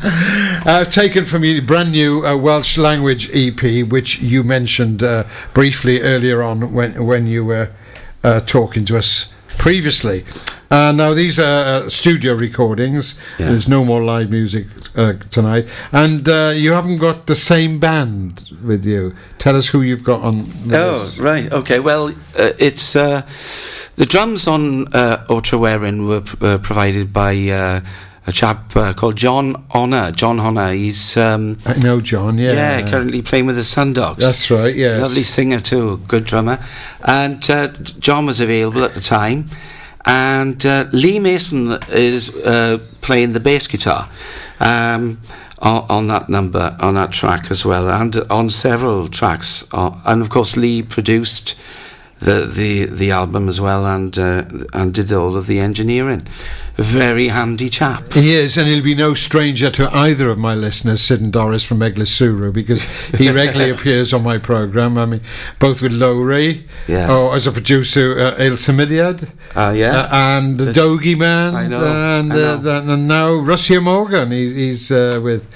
Uh, 0.66 0.86
taken 0.86 1.24
from 1.24 1.44
your 1.44 1.62
brand 1.62 1.92
new 1.92 2.26
uh, 2.26 2.36
Welsh 2.36 2.80
language 2.80 3.30
EP, 3.32 3.88
which 3.88 4.22
you 4.22 4.44
mentioned 4.44 5.04
uh, 5.04 5.26
briefly 5.54 6.02
earlier 6.02 6.42
on 6.42 6.74
when 6.74 7.06
when 7.06 7.28
you 7.28 7.46
were 7.46 7.70
uh, 8.24 8.40
talking 8.40 8.86
to 8.86 8.98
us 8.98 9.32
previously. 9.60 10.24
Uh, 10.72 10.92
now 10.92 11.14
these 11.14 11.40
are 11.40 11.86
uh, 11.86 11.90
studio 11.90 12.34
recordings. 12.36 13.16
Yeah. 13.40 13.50
There's 13.50 13.68
no 13.68 13.84
more 13.84 14.04
live 14.04 14.30
music 14.30 14.68
uh, 14.96 15.14
tonight, 15.32 15.68
and 15.92 16.28
uh, 16.30 16.54
you 16.56 16.74
haven't 16.74 16.98
got 17.00 17.26
the 17.26 17.36
same 17.36 17.80
band 17.80 18.52
with 18.64 18.86
you. 18.86 19.16
Tell 19.40 19.56
us 19.56 19.70
who 19.70 19.82
you've 19.82 20.04
got 20.04 20.22
on. 20.22 20.46
with 20.48 20.74
Oh, 20.74 21.12
right. 21.20 21.52
Okay. 21.52 21.80
Well, 21.80 22.10
uh, 22.38 22.52
it's 22.60 22.96
uh, 22.96 23.22
the 23.96 24.06
drums 24.06 24.48
on 24.48 24.88
uh, 24.94 25.26
Otrawerin 25.28 26.08
were 26.08 26.22
p- 26.22 26.38
uh, 26.46 26.58
provided 26.60 27.12
by 27.12 27.36
uh, 27.50 27.82
a 28.28 28.32
chap 28.32 28.76
uh, 28.76 28.94
called 28.94 29.16
John 29.16 29.66
Honor. 29.72 30.12
John 30.12 30.40
Honor. 30.40 30.72
He's 30.72 31.18
um, 31.18 31.58
I 31.66 31.80
know 31.80 32.00
John. 32.00 32.38
Yeah, 32.38 32.54
yeah. 32.54 32.90
currently 32.90 33.24
playing 33.24 33.48
with 33.48 33.56
the 33.56 33.64
Sundogs. 33.64 34.18
That's 34.20 34.52
right. 34.52 34.76
Yeah. 34.76 34.98
Lovely 35.00 35.24
singer 35.24 35.60
too, 35.60 35.98
good 36.08 36.26
drummer. 36.26 36.60
And 37.04 37.50
uh, 37.50 37.70
John 38.00 38.28
was 38.28 38.40
available 38.40 38.84
at 38.84 38.94
the 38.94 39.02
time. 39.02 39.48
And 40.06 40.66
uh, 40.66 40.86
Lee 40.92 41.20
Mason 41.20 41.78
is 41.90 42.36
uh, 42.46 42.80
playing 43.02 43.34
the 43.34 43.40
bass 43.40 43.68
guitar 43.68 44.10
um, 44.60 45.20
on, 45.60 45.86
on 45.90 46.08
that 46.08 46.30
number, 46.30 46.76
on 46.80 46.96
that 46.96 47.12
track 47.12 47.52
as 47.52 47.66
well, 47.66 47.90
and 47.90 48.16
on 48.30 48.50
several 48.50 49.08
tracks. 49.08 49.68
Uh, 49.72 50.00
and 50.06 50.22
of 50.22 50.30
course, 50.30 50.56
Lee 50.56 50.82
produced 50.82 51.56
the 52.20 52.46
the, 52.54 52.86
the 52.86 53.12
album 53.12 53.48
as 53.48 53.60
well, 53.62 53.86
and 53.86 54.18
uh, 54.18 54.44
and 54.74 54.94
did 54.94 55.12
all 55.12 55.36
of 55.36 55.48
the 55.48 55.60
engineering. 55.60 56.28
Very 56.78 57.28
handy 57.28 57.70
chap. 57.70 58.14
He 58.14 58.34
is, 58.34 58.58
and 58.58 58.66
he'll 58.70 58.82
be 58.82 58.96
no 58.96 59.14
stranger 59.14 59.70
to 59.72 59.90
either 59.94 60.30
of 60.30 60.38
my 60.38 60.56
listeners, 60.56 61.02
Sid 61.02 61.20
and 61.20 61.34
Doris 61.34 61.62
from 61.66 61.80
Eglwyswrw, 61.80 62.54
because 62.54 62.84
he 63.18 63.30
regularly 63.42 63.72
appears 63.72 64.14
on 64.14 64.24
my 64.24 64.38
programme. 64.38 64.98
I 64.98 65.06
mean, 65.06 65.20
both 65.60 65.82
with 65.82 65.92
Lowry, 65.92 66.64
Yes. 66.88 67.10
or 67.10 67.36
as 67.36 67.46
a 67.48 67.52
producer, 67.52 68.18
uh, 68.18 68.36
El 68.38 68.52
Samidiad, 68.56 69.30
Uh, 69.58 69.74
yeah. 69.76 70.04
uh, 70.04 70.10
and 70.16 70.58
the 70.58 70.72
Dogie 70.72 71.16
Man, 71.18 71.70
know, 71.70 71.86
and, 71.86 72.32
uh, 72.32 72.84
and 72.94 73.08
now 73.10 73.34
Rhosier 73.34 73.82
Morgan, 73.82 74.32
he, 74.32 74.54
he's 74.54 74.90
uh, 74.90 75.20
with, 75.22 75.50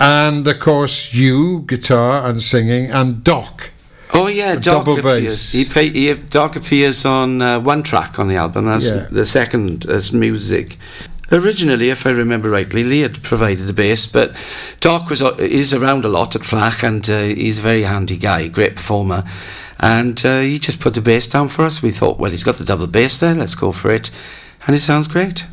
and 0.00 0.48
of 0.48 0.58
course 0.60 1.12
you, 1.12 1.60
guitar 1.66 2.26
and 2.26 2.42
singing, 2.42 2.90
and 2.90 3.22
Doc. 3.22 3.70
Oh 4.12 4.26
yeah, 4.26 4.54
Doc 4.54 4.84
double 4.84 4.98
appears. 4.98 5.24
bass. 5.24 5.52
He, 5.52 5.64
play, 5.64 5.88
he 5.90 6.12
Doc 6.14 6.56
appears 6.56 7.04
on 7.04 7.40
uh, 7.42 7.60
one 7.60 7.82
track 7.82 8.18
on 8.18 8.28
the 8.28 8.36
album. 8.36 8.66
That's 8.66 8.88
Yeah. 8.90 9.06
the 9.10 9.24
second 9.26 9.86
as 9.86 10.12
music. 10.12 10.76
Originally, 11.32 11.90
if 11.90 12.06
I 12.06 12.10
remember 12.10 12.50
rightly, 12.50 12.82
Lee 12.82 13.00
had 13.02 13.22
provided 13.22 13.66
the 13.68 13.72
bass, 13.72 14.06
but 14.06 14.34
Doc 14.80 15.08
was 15.10 15.22
uh, 15.22 15.36
is 15.38 15.72
around 15.72 16.04
a 16.04 16.08
lot 16.08 16.34
at 16.34 16.42
Fflach, 16.42 16.82
and 16.82 17.08
uh, 17.08 17.20
he's 17.40 17.60
a 17.60 17.62
very 17.62 17.82
handy 17.84 18.16
guy, 18.16 18.48
great 18.48 18.74
performer. 18.76 19.22
And 19.78 20.20
uh, 20.26 20.40
he 20.40 20.58
just 20.58 20.80
put 20.80 20.94
the 20.94 21.00
bass 21.00 21.26
down 21.28 21.48
for 21.48 21.64
us. 21.64 21.82
We 21.82 21.90
thought, 21.92 22.18
well, 22.18 22.30
he's 22.32 22.44
got 22.44 22.56
the 22.56 22.64
double 22.64 22.86
bass 22.88 23.18
there. 23.18 23.34
Let's 23.34 23.54
go 23.54 23.70
for 23.72 23.90
it, 23.92 24.10
and 24.66 24.74
it 24.74 24.80
sounds 24.80 25.06
great. 25.08 25.46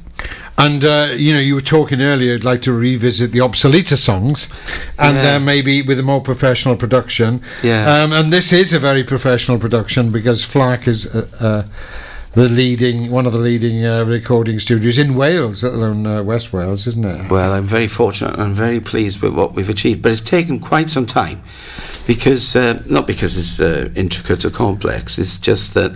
And 0.58 0.84
uh, 0.84 1.14
you 1.16 1.34
know, 1.34 1.40
you 1.40 1.54
were 1.56 1.62
talking 1.62 2.02
earlier. 2.02 2.32
You'd 2.34 2.44
like 2.44 2.64
to 2.64 2.74
revisit 2.74 3.32
the 3.32 3.42
obsolete 3.42 3.90
songs, 3.90 4.50
and 4.98 5.16
Yeah. 5.18 5.36
uh, 5.36 5.40
maybe 5.40 5.84
with 5.84 6.00
a 6.00 6.04
more 6.04 6.22
professional 6.22 6.76
production. 6.76 7.42
Yeah. 7.64 8.04
Um, 8.04 8.12
and 8.12 8.34
this 8.34 8.52
is 8.52 8.74
a 8.74 8.80
very 8.80 9.04
professional 9.04 9.60
production 9.60 10.12
because 10.12 10.44
Fflach 10.44 10.88
is 10.88 11.06
uh, 11.06 11.28
uh, 11.40 11.64
the 12.34 12.50
leading, 12.50 13.12
one 13.12 13.26
of 13.28 13.34
the 13.34 13.40
leading 13.40 13.86
uh, 13.86 14.04
recording 14.04 14.60
studios 14.60 14.98
in 14.98 15.14
Wales, 15.16 15.64
let 15.64 15.74
alone 15.74 16.06
uh, 16.08 16.24
West 16.24 16.52
Wales, 16.54 16.88
isn't 16.88 17.06
it? 17.06 17.32
Well, 17.32 17.54
I'm 17.54 17.66
very 17.66 17.88
fortunate 17.88 18.34
and 18.34 18.42
I'm 18.42 18.54
very 18.54 18.80
pleased 18.80 19.22
with 19.22 19.34
what 19.34 19.54
we've 19.54 19.70
achieved, 19.70 20.02
but 20.02 20.12
it's 20.12 20.22
taken 20.22 20.60
quite 20.60 20.90
some 20.92 21.06
time 21.06 21.42
because, 22.06 22.56
uh, 22.56 22.82
not 22.88 23.06
because 23.08 23.38
it's 23.38 23.60
uh, 23.60 23.90
intricate 23.96 24.44
or 24.46 24.50
complex, 24.52 25.18
it's 25.20 25.38
just 25.40 25.74
that 25.74 25.92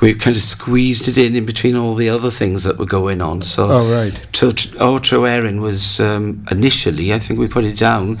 we've 0.00 0.18
kind 0.18 0.36
of 0.36 0.42
squeezed 0.42 1.08
it 1.08 1.18
in 1.18 1.34
in 1.34 1.44
between 1.46 1.76
all 1.76 1.94
the 1.94 2.08
other 2.08 2.30
things 2.30 2.62
that 2.64 2.78
were 2.78 2.86
going 2.86 3.20
on. 3.20 3.42
So, 3.42 3.68
Oh, 3.70 3.92
right. 3.92 4.20
so 4.32 4.50
Outro 4.52 5.28
Erin 5.28 5.60
was 5.60 6.00
um, 6.00 6.44
initially, 6.50 7.12
I 7.12 7.18
think 7.18 7.38
we 7.40 7.48
put 7.48 7.64
it 7.64 7.78
down, 7.78 8.20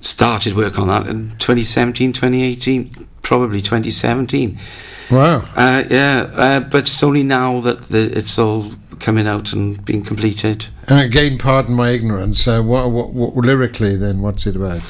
started 0.00 0.54
work 0.54 0.78
on 0.78 0.88
that 0.88 1.06
in 1.06 1.30
2017, 1.38 2.12
2018, 2.12 3.08
probably 3.22 3.60
2017. 3.60 4.58
Wow. 5.10 5.44
Uh, 5.56 5.84
yeah, 5.90 6.30
uh, 6.34 6.60
but 6.60 6.82
it's 6.82 7.02
only 7.02 7.22
now 7.22 7.60
that 7.60 7.88
the, 7.88 8.16
it's 8.16 8.38
all 8.38 8.72
coming 9.00 9.26
out 9.26 9.52
and 9.52 9.82
being 9.84 10.02
completed. 10.04 10.66
And 10.86 11.00
again, 11.00 11.38
pardon 11.38 11.74
my 11.74 11.90
ignorance. 11.90 12.46
Uh, 12.46 12.60
what, 12.62 12.90
what, 12.90 13.12
what 13.14 13.34
lyrically, 13.36 13.96
then, 13.96 14.20
what's 14.20 14.46
it 14.46 14.56
about? 14.56 14.80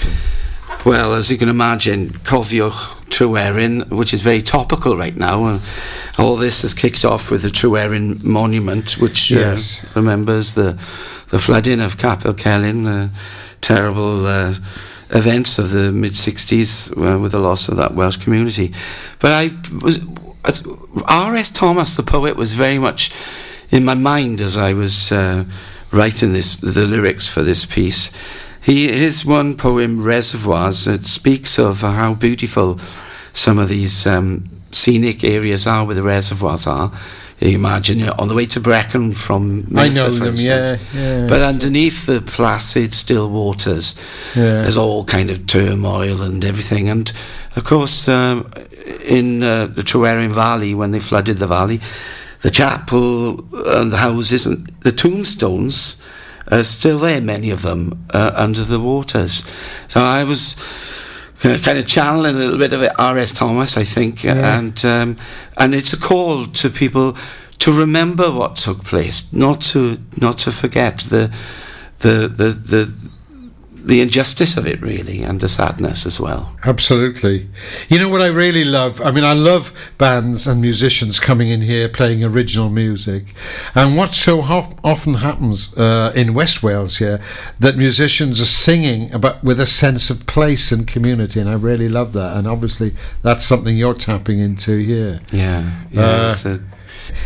Well, 0.85 1.15
as 1.15 1.31
you 1.31 1.37
can 1.39 1.49
imagine, 1.49 2.11
Cofio 2.11 2.73
Tryweryn, 3.11 3.88
which 3.90 4.12
is 4.14 4.23
very 4.23 4.42
topical 4.42 4.97
right 4.97 5.16
now, 5.16 5.44
uh, 5.44 5.59
all 6.18 6.37
this 6.37 6.62
has 6.62 6.75
kicked 6.75 7.05
off 7.05 7.31
with 7.31 7.42
the 7.42 7.49
Tryweryn 7.51 8.23
Monument, 8.23 8.92
which 8.99 9.31
Yes. 9.31 9.83
uh, 9.85 9.88
remembers 10.01 10.55
the 10.55 10.77
the 11.29 11.38
flooding 11.38 11.81
of 11.81 11.97
Capel 11.99 12.33
Celyn, 12.35 12.85
the 12.85 13.11
terrible 13.61 14.25
uh, 14.27 14.55
events 15.11 15.59
of 15.59 15.71
the 15.73 15.92
mid 15.92 16.12
60s 16.12 16.90
uh, 16.97 17.18
with 17.18 17.33
the 17.33 17.38
loss 17.38 17.68
of 17.68 17.77
that 17.77 17.92
Welsh 17.94 18.16
community. 18.16 18.73
But 19.18 19.33
I 19.33 19.51
was. 19.83 20.01
R.S. 21.07 21.51
Thomas, 21.51 21.97
the 21.97 22.03
poet, 22.03 22.37
was 22.37 22.53
very 22.55 22.79
much 22.79 23.11
in 23.71 23.85
my 23.85 23.94
mind 23.94 24.40
as 24.40 24.57
I 24.57 24.73
was 24.73 25.12
uh, 25.12 25.44
writing 25.92 26.33
this, 26.33 26.57
the 26.57 26.87
lyrics 26.87 27.29
for 27.29 27.42
this 27.42 27.66
piece. 27.66 28.11
He 28.69 28.87
his 28.89 29.25
one 29.25 29.57
poem, 29.57 30.03
Reservoirs, 30.03 30.87
it 30.87 31.07
speaks 31.07 31.59
of 31.59 31.81
how 31.81 32.13
beautiful 32.13 32.79
some 33.33 33.59
of 33.59 33.71
these 33.71 34.07
um, 34.07 34.51
scenic 34.73 35.25
areas 35.25 35.67
are, 35.67 35.87
where 35.87 35.95
the 35.95 36.03
reservoirs 36.03 36.67
are. 36.67 36.93
You 37.41 37.55
imagine 37.55 37.99
you're 37.99 38.21
on 38.21 38.29
the 38.29 38.35
way 38.35 38.45
to 38.45 38.61
Brecon 38.61 39.15
from 39.15 39.69
I 39.75 39.89
Milford, 39.89 40.21
know 40.21 40.31
them, 40.33 40.35
yeah, 40.37 40.77
yeah. 40.93 41.27
But 41.27 41.41
underneath 41.41 42.05
the 42.05 42.21
placid, 42.21 42.93
still 42.93 43.31
waters, 43.31 43.99
Yeah. 44.37 44.63
there's 44.65 44.77
all 44.77 45.05
kind 45.05 45.31
of 45.31 45.47
turmoil 45.47 46.21
and 46.21 46.45
everything. 46.45 46.91
And 46.91 47.11
of 47.57 47.65
course, 47.65 48.07
um, 48.07 48.51
in 49.03 49.43
uh, 49.43 49.69
the 49.69 49.83
Tryweryn 49.83 50.33
Valley, 50.33 50.75
when 50.75 50.91
they 50.91 51.01
flooded 51.01 51.39
the 51.39 51.47
valley, 51.47 51.81
the 52.43 52.51
chapel 52.51 53.41
and 53.79 53.91
the 53.93 53.97
houses 53.99 54.45
and 54.45 54.67
the 54.81 54.93
tombstones 54.93 56.03
are 56.51 56.65
still 56.65 56.99
there, 56.99 57.21
many 57.21 57.51
of 57.51 57.63
them, 57.63 58.07
uh, 58.15 58.33
under 58.35 58.65
the 58.65 58.79
waters. 58.81 59.45
So 59.89 60.01
I 60.01 60.25
was 60.25 60.57
kind 61.43 61.79
of 61.79 61.87
channeling 61.87 62.37
a 62.37 62.39
little 62.39 62.59
bit 62.59 62.73
of 62.73 62.83
it, 62.83 62.93
R.S. 62.99 63.33
Thomas, 63.33 63.77
I 63.77 63.85
think, 63.85 64.25
Yeah. 64.25 64.59
and 64.59 64.85
um, 64.85 65.17
and 65.57 65.75
it's 65.75 65.93
a 65.93 65.99
call 66.01 66.47
to 66.47 66.71
people 66.71 67.17
to 67.59 67.73
remember 67.73 68.31
what 68.31 68.57
took 68.57 68.85
place, 68.85 69.33
not 69.33 69.61
to 69.73 69.99
not 70.21 70.39
to 70.39 70.51
forget 70.53 70.99
the 71.11 71.31
the 72.01 72.29
the 72.29 72.49
the, 72.51 72.93
the 73.85 74.01
injustice 74.01 74.57
of 74.57 74.67
it, 74.67 74.81
really, 74.83 75.23
and 75.23 75.41
the 75.41 75.49
sadness 75.49 76.05
as 76.07 76.21
well. 76.21 76.57
Absolutely. 76.64 77.49
You 77.88 77.99
know 77.99 78.09
what 78.09 78.21
I 78.21 78.27
really 78.27 78.64
love? 78.64 79.01
I 79.01 79.11
mean, 79.11 79.25
I 79.25 79.33
love 79.33 79.73
bands 79.99 80.47
and 80.47 80.61
musicians 80.61 81.21
coming 81.21 81.49
in 81.49 81.62
here 81.62 81.88
playing 81.88 82.23
original 82.25 82.69
music. 82.69 83.35
And 83.75 83.97
what 83.97 84.14
so 84.14 84.43
ho- 84.43 84.75
often 84.85 85.14
happens 85.14 85.75
uh, 85.77 86.12
in 86.14 86.35
West 86.35 86.62
Wales 86.62 86.99
here, 86.99 87.21
that 87.61 87.77
musicians 87.77 88.41
are 88.41 88.47
singing 88.47 89.12
about 89.14 89.43
with 89.45 89.61
a 89.61 89.67
sense 89.67 90.11
of 90.11 90.27
place 90.27 90.73
and 90.73 90.87
community. 90.87 91.41
And 91.41 91.49
I 91.49 91.55
really 91.55 91.88
love 91.88 92.12
that. 92.14 92.37
And 92.37 92.47
obviously, 92.47 92.95
that's 93.23 93.45
something 93.45 93.77
you're 93.77 93.95
tapping 93.95 94.38
into 94.41 94.79
here. 94.79 95.21
Yeah, 95.33 95.85
yeah. 95.91 96.01
Uh, 96.03 96.37
a- 96.45 96.61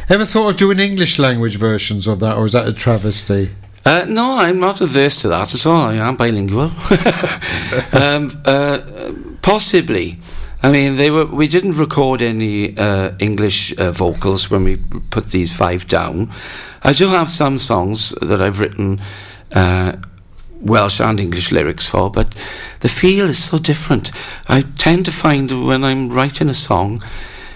Ever 0.09 0.25
thought 0.25 0.51
of 0.51 0.57
doing 0.57 0.79
English 0.79 1.19
language 1.19 1.57
versions 1.57 2.07
of 2.07 2.21
that, 2.21 2.37
or 2.37 2.45
is 2.45 2.53
that 2.53 2.69
a 2.69 2.73
travesty? 2.73 3.51
Uh, 3.85 4.07
no, 4.09 4.39
I'm 4.39 4.61
not 4.61 4.81
averse 4.81 5.17
to 5.19 5.29
that 5.29 5.55
at 5.55 5.67
all. 5.67 5.87
I 5.87 5.95
am 5.95 6.17
bilingual. 6.17 6.71
um, 7.93 8.41
uh, 8.45 9.13
possibly. 9.43 10.19
I 10.63 10.71
mean, 10.71 10.97
they 10.97 11.11
were. 11.11 11.27
We 11.27 11.49
didn't 11.49 11.77
record 11.77 12.23
any 12.23 12.77
uh, 12.79 13.13
English 13.19 13.77
uh, 13.79 13.91
vocals 13.91 14.49
when 14.51 14.63
we 14.63 14.77
put 15.11 15.31
these 15.31 15.57
five 15.57 15.89
down. 15.89 16.31
I 16.85 16.93
do 16.93 17.09
have 17.09 17.29
some 17.29 17.59
songs 17.59 18.11
that 18.23 18.41
I've 18.41 18.61
written 18.61 19.01
uh, 19.53 19.97
Welsh 20.61 21.01
and 21.01 21.19
English 21.19 21.51
lyrics 21.51 21.89
for, 21.89 22.11
but 22.11 22.35
the 22.81 22.89
feel 22.89 23.29
is 23.29 23.43
so 23.43 23.59
different. 23.59 24.13
I 24.47 24.63
tend 24.79 25.05
to 25.07 25.11
find 25.11 25.67
when 25.67 25.83
I'm 25.83 26.09
writing 26.11 26.49
a 26.49 26.55
song, 26.55 27.03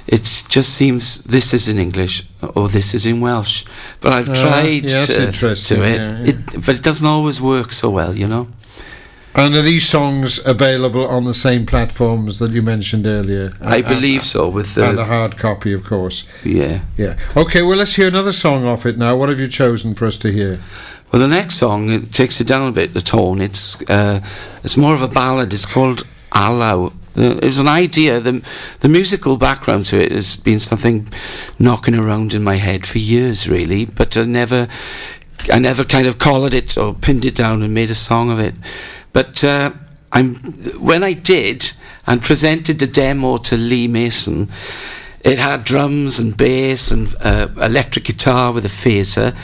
it 0.06 0.44
just 0.48 0.74
seems 0.74 1.24
this 1.24 1.52
is 1.54 1.66
in 1.68 1.78
English 1.78 2.22
or 2.54 2.68
this 2.68 2.94
is 2.94 3.04
in 3.06 3.20
Welsh. 3.20 3.64
But 4.00 4.12
I've 4.12 4.30
Ah, 4.30 4.34
tried 4.34 4.90
yeah, 4.90 5.02
to, 5.02 5.28
it, 5.28 5.70
yeah, 5.70 5.76
yeah. 5.78 6.24
it, 6.30 6.36
but 6.66 6.74
it 6.76 6.82
doesn't 6.82 7.06
always 7.06 7.40
work 7.40 7.72
so 7.72 7.90
well, 7.90 8.14
you 8.14 8.28
know. 8.28 8.46
And 9.38 9.54
are 9.54 9.60
these 9.62 9.86
songs 9.86 10.40
available 10.46 11.06
on 11.06 11.24
the 11.24 11.34
same 11.34 11.66
platforms 11.66 12.38
that 12.38 12.52
you 12.52 12.62
mentioned 12.62 13.06
earlier? 13.06 13.52
I 13.60 13.76
And- 13.78 13.86
believe 13.86 14.22
so. 14.24 14.48
With 14.48 14.74
the 14.74 14.88
And 14.88 14.98
a 14.98 15.04
hard 15.04 15.36
copy, 15.36 15.74
of 15.74 15.84
course. 15.84 16.24
yeah. 16.42 16.80
Yeah. 16.96 17.16
Okay, 17.36 17.60
well, 17.62 17.76
let's 17.76 17.96
hear 17.96 18.08
another 18.08 18.32
song 18.32 18.64
off 18.64 18.86
it 18.86 18.96
now. 18.96 19.14
What 19.16 19.28
have 19.28 19.38
you 19.38 19.48
chosen 19.48 19.94
for 19.94 20.06
us 20.06 20.16
to 20.18 20.28
hear? 20.32 20.58
Well, 21.12 21.20
the 21.20 21.28
next 21.28 21.56
song 21.56 21.90
it 21.90 22.12
takes 22.14 22.40
it 22.40 22.46
down 22.46 22.68
a 22.68 22.72
bit. 22.72 22.94
The 22.94 23.00
tone. 23.02 23.40
It's 23.42 23.76
uh, 23.90 24.20
it's 24.64 24.76
more 24.76 24.94
of 24.94 25.02
a 25.02 25.08
ballad. 25.08 25.52
It's 25.52 25.66
called 25.66 26.04
Allow. 26.32 26.92
It 27.16 27.44
was 27.44 27.59
an 27.59 27.68
idea. 27.68 28.20
The 28.20 28.46
the 28.81 28.88
musical 28.88 29.37
background 29.38 29.87
to 29.87 30.02
it 30.02 30.12
has 30.12 30.37
been 30.37 30.61
something 30.61 31.09
knocking 31.59 31.94
around 31.94 32.35
in 32.35 32.44
my 32.44 32.57
head 32.57 32.87
for 32.87 32.98
years, 32.98 33.48
really. 33.48 33.87
But 33.87 34.16
I 34.16 34.24
never, 34.24 34.68
I 35.50 35.59
never 35.59 35.85
kind 35.85 36.07
of 36.07 36.18
collared 36.18 36.55
it 36.55 36.76
or 36.76 36.94
pinned 36.94 37.24
it 37.24 37.35
down 37.35 37.62
and 37.62 37.72
made 37.72 37.90
a 37.90 37.94
song 37.94 38.31
of 38.31 38.38
it. 38.38 38.55
But 39.12 39.42
uh, 39.42 39.72
I'm 40.12 40.35
when 40.79 41.02
I 41.02 41.14
did 41.14 41.72
and 42.07 42.20
presented 42.20 42.79
the 42.79 42.87
demo 42.87 43.38
to 43.38 43.57
Lee 43.57 43.88
Mason. 43.88 44.48
It 45.24 45.38
had 45.38 45.64
drums 45.64 46.20
and 46.20 46.37
bass 46.37 46.90
and 46.92 47.12
uh, 47.20 47.48
electric 47.57 48.05
guitar 48.05 48.52
with 48.52 48.64
a 48.64 48.68
phaser. 48.68 49.35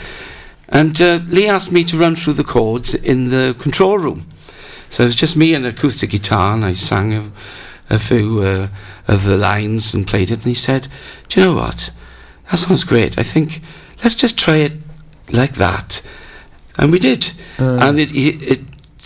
And 0.69 0.99
uh, 1.01 1.19
Lee 1.27 1.49
asked 1.49 1.73
me 1.73 1.83
to 1.83 1.97
run 1.97 2.15
through 2.15 2.33
the 2.33 2.43
chords 2.43 2.95
in 2.95 3.29
the 3.29 3.55
control 3.59 3.97
room. 3.97 4.25
So 4.93 5.01
it 5.01 5.07
was 5.07 5.15
just 5.15 5.35
me 5.35 5.55
and 5.55 5.65
an 5.65 5.71
acoustic 5.73 6.11
guitar, 6.11 6.53
and 6.53 6.63
I 6.63 6.73
sang 6.73 7.13
a, 7.15 7.31
a 7.89 7.97
few 7.97 8.41
uh, 8.41 8.67
of 9.07 9.23
the 9.23 9.37
lines 9.39 9.91
and 9.95 10.05
played 10.05 10.29
it. 10.29 10.35
And 10.35 10.43
he 10.45 10.53
said, 10.53 10.87
Do 11.29 11.39
you 11.39 11.45
know 11.47 11.55
what? 11.55 11.89
That 12.51 12.57
sounds 12.57 12.83
great. 12.83 13.17
I 13.17 13.23
think 13.23 13.61
let's 14.03 14.13
just 14.13 14.37
try 14.37 14.57
it 14.57 14.73
like 15.31 15.53
that. 15.55 16.03
And 16.77 16.91
we 16.91 16.99
did. 16.99 17.31
and 17.57 17.97
it, 17.99 18.11
it, 18.11 18.43
it 18.43 18.59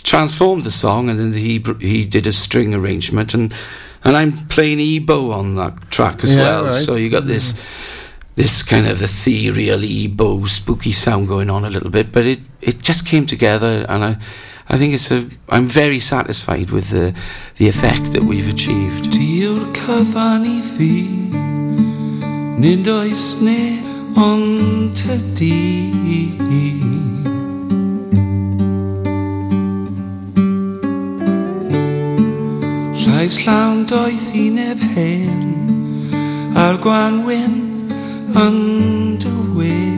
transformed 0.04 0.64
the 0.64 0.70
song, 0.70 1.08
and 1.08 1.18
then 1.18 1.32
he, 1.32 1.64
he 1.80 2.04
did 2.04 2.26
a 2.26 2.32
string 2.32 2.74
arrangement. 2.74 3.32
And, 3.32 3.54
and 4.04 4.14
I'm 4.14 4.46
playing 4.48 4.80
EBow 4.80 5.32
on 5.32 5.54
that 5.54 5.90
track 5.90 6.22
as 6.22 6.34
Yeah, 6.34 6.42
well. 6.42 6.64
right. 6.66 6.74
So 6.74 6.96
you 6.96 7.08
got 7.08 7.24
this 7.26 7.54
this 8.34 8.62
kind 8.62 8.86
of 8.86 9.02
ethereal 9.02 9.80
EBow 9.80 10.46
spooky 10.48 10.92
sound 10.92 11.28
going 11.28 11.50
on 11.50 11.64
a 11.64 11.70
little 11.70 11.90
bit 11.90 12.12
but 12.12 12.24
it 12.24 12.38
it 12.60 12.80
just 12.82 13.04
came 13.04 13.26
together 13.26 13.84
and 13.88 14.04
i 14.04 14.16
I 14.70 14.76
think 14.76 14.92
it's 14.92 15.10
a. 15.10 15.26
I'm 15.48 15.66
very 15.66 15.98
satisfied 15.98 16.70
with 16.70 16.90
the 16.90 17.14
the 17.56 17.68
effect 17.68 18.12
that 18.12 18.24
we've 18.24 18.48
achieved. 18.48 19.12
Tir 19.12 19.64
cyfanithi 19.72 21.08
Nid 22.58 22.88
oes 22.88 23.40
ne 23.40 23.80
ond 24.16 24.98
ydi 25.14 25.56
Llais 32.98 33.38
llawn 33.44 33.86
doeth 33.86 34.26
i 34.34 34.48
neb 34.50 34.82
hen 34.96 35.54
A'r 36.58 36.76
gwanwyn 36.82 37.56
yn 38.36 38.58
dy 39.22 39.97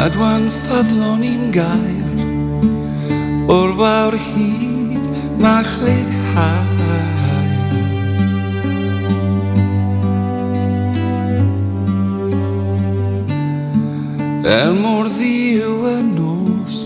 Cadwan 0.00 0.46
ffyddlon 0.48 1.20
i'n 1.28 1.50
gair 1.52 2.20
O'r 3.52 3.74
wawr 3.76 4.14
hyd 4.16 5.02
na 5.42 5.58
chled 5.66 6.14
hau 6.32 6.70
Er 14.56 14.72
mor 14.80 15.12
ddiw 15.18 15.84
y 15.92 15.96
nos 16.14 16.78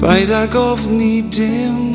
Paid 0.00 0.32
ag 0.32 0.56
ofni 0.56 1.28
dim 1.28 1.85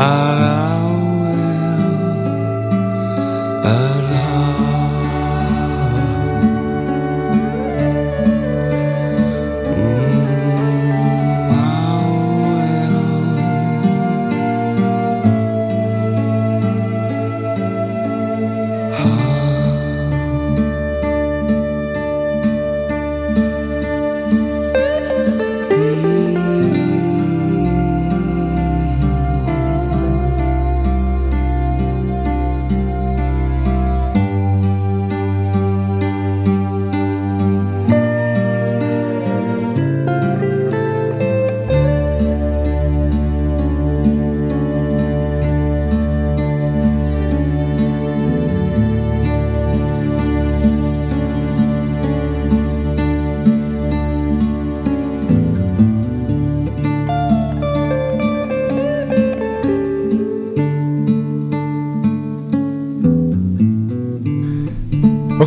I 0.00 0.39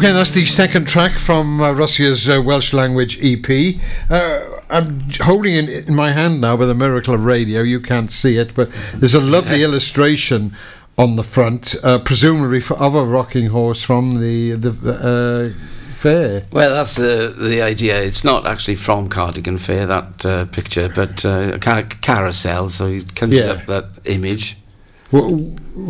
Okay, 0.03 0.11
that's 0.11 0.31
the 0.31 0.45
second 0.45 0.85
track 0.85 1.13
from 1.13 1.61
uh, 1.61 1.71
Rhosier's 1.71 2.27
uh, 2.27 2.41
Welsh 2.43 2.73
language 2.73 3.17
EP. 3.21 3.77
Uh, 4.09 4.59
I'm 4.69 5.09
holding 5.21 5.53
it 5.55 5.87
in 5.87 5.95
my 5.95 6.11
hand 6.11 6.41
now 6.41 6.57
by 6.57 6.65
the 6.65 6.75
miracle 6.75 7.13
of 7.13 7.23
radio. 7.23 7.61
You 7.61 7.79
can't 7.79 8.11
see 8.11 8.35
it, 8.35 8.53
but 8.53 8.69
there's 8.93 9.13
a 9.13 9.21
lovely 9.21 9.63
illustration 9.63 10.57
on 10.97 11.15
the 11.15 11.23
front, 11.23 11.75
uh, 11.83 11.99
presumably 11.99 12.59
for, 12.59 12.73
of 12.79 12.95
a 12.95 13.05
rocking 13.05 13.47
horse 13.47 13.81
from 13.81 14.19
the 14.19 14.51
the 14.55 14.71
uh, 14.91 15.63
fair. 15.95 16.43
Well, 16.51 16.71
that's 16.71 16.95
the 16.95 17.33
the 17.37 17.61
idea. 17.61 17.97
It's 18.01 18.25
not 18.25 18.45
actually 18.45 18.75
from 18.75 19.07
Cardigan 19.07 19.57
Fair 19.57 19.85
that 19.85 20.25
uh, 20.25 20.45
picture, 20.47 20.89
but 20.93 21.23
uh, 21.23 21.51
a 21.53 21.59
car- 21.59 21.83
carousel. 21.83 22.69
So 22.69 22.87
you 22.87 23.03
conjure 23.15 23.37
Yeah. 23.37 23.51
up 23.53 23.65
that 23.67 23.85
image. 24.03 24.57
Wh- 25.11 25.31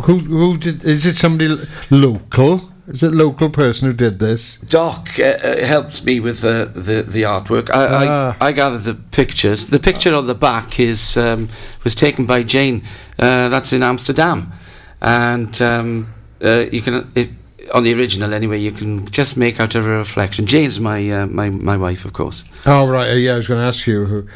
Who 0.04 0.18
who 0.18 0.56
did? 0.56 0.84
Is 0.84 1.04
it 1.04 1.16
somebody 1.16 1.56
local? 1.90 2.70
Is 2.86 3.02
it 3.02 3.14
a 3.14 3.16
local 3.16 3.48
person 3.48 3.88
who 3.88 3.94
did 3.94 4.18
this? 4.18 4.58
Doc 4.58 5.18
uh, 5.18 5.22
uh, 5.22 5.64
helped 5.64 6.04
me 6.04 6.20
with 6.20 6.40
the, 6.42 6.70
the, 6.74 7.02
the 7.02 7.22
artwork. 7.22 7.70
I, 7.70 8.06
Ah. 8.06 8.36
I, 8.40 8.48
I 8.48 8.52
gathered 8.52 8.82
the 8.82 8.94
pictures. 8.94 9.68
The 9.68 9.78
picture 9.78 10.14
on 10.14 10.26
the 10.26 10.34
back 10.34 10.78
is 10.78 11.16
um, 11.16 11.48
was 11.82 11.94
taken 11.94 12.26
by 12.26 12.42
Jane. 12.42 12.82
Uh, 13.18 13.48
that's 13.48 13.72
in 13.72 13.82
Amsterdam, 13.82 14.52
and 15.00 15.60
um, 15.62 16.12
uh, 16.42 16.66
you 16.70 16.82
can 16.82 17.10
it, 17.14 17.30
on 17.72 17.84
the 17.84 17.94
original 17.94 18.34
anyway. 18.34 18.58
You 18.58 18.72
can 18.72 19.06
just 19.06 19.36
make 19.36 19.60
out 19.60 19.74
a 19.74 19.80
reflection. 19.80 20.44
Jane's 20.46 20.78
my 20.78 21.08
uh, 21.10 21.26
my 21.26 21.48
my 21.48 21.76
wife, 21.76 22.04
of 22.04 22.12
course. 22.12 22.44
Oh 22.66 22.86
right, 22.86 23.10
uh, 23.10 23.14
yeah. 23.14 23.34
I 23.34 23.36
was 23.36 23.46
going 23.46 23.60
to 23.60 23.66
ask 23.66 23.86
you 23.86 24.04
who 24.04 24.26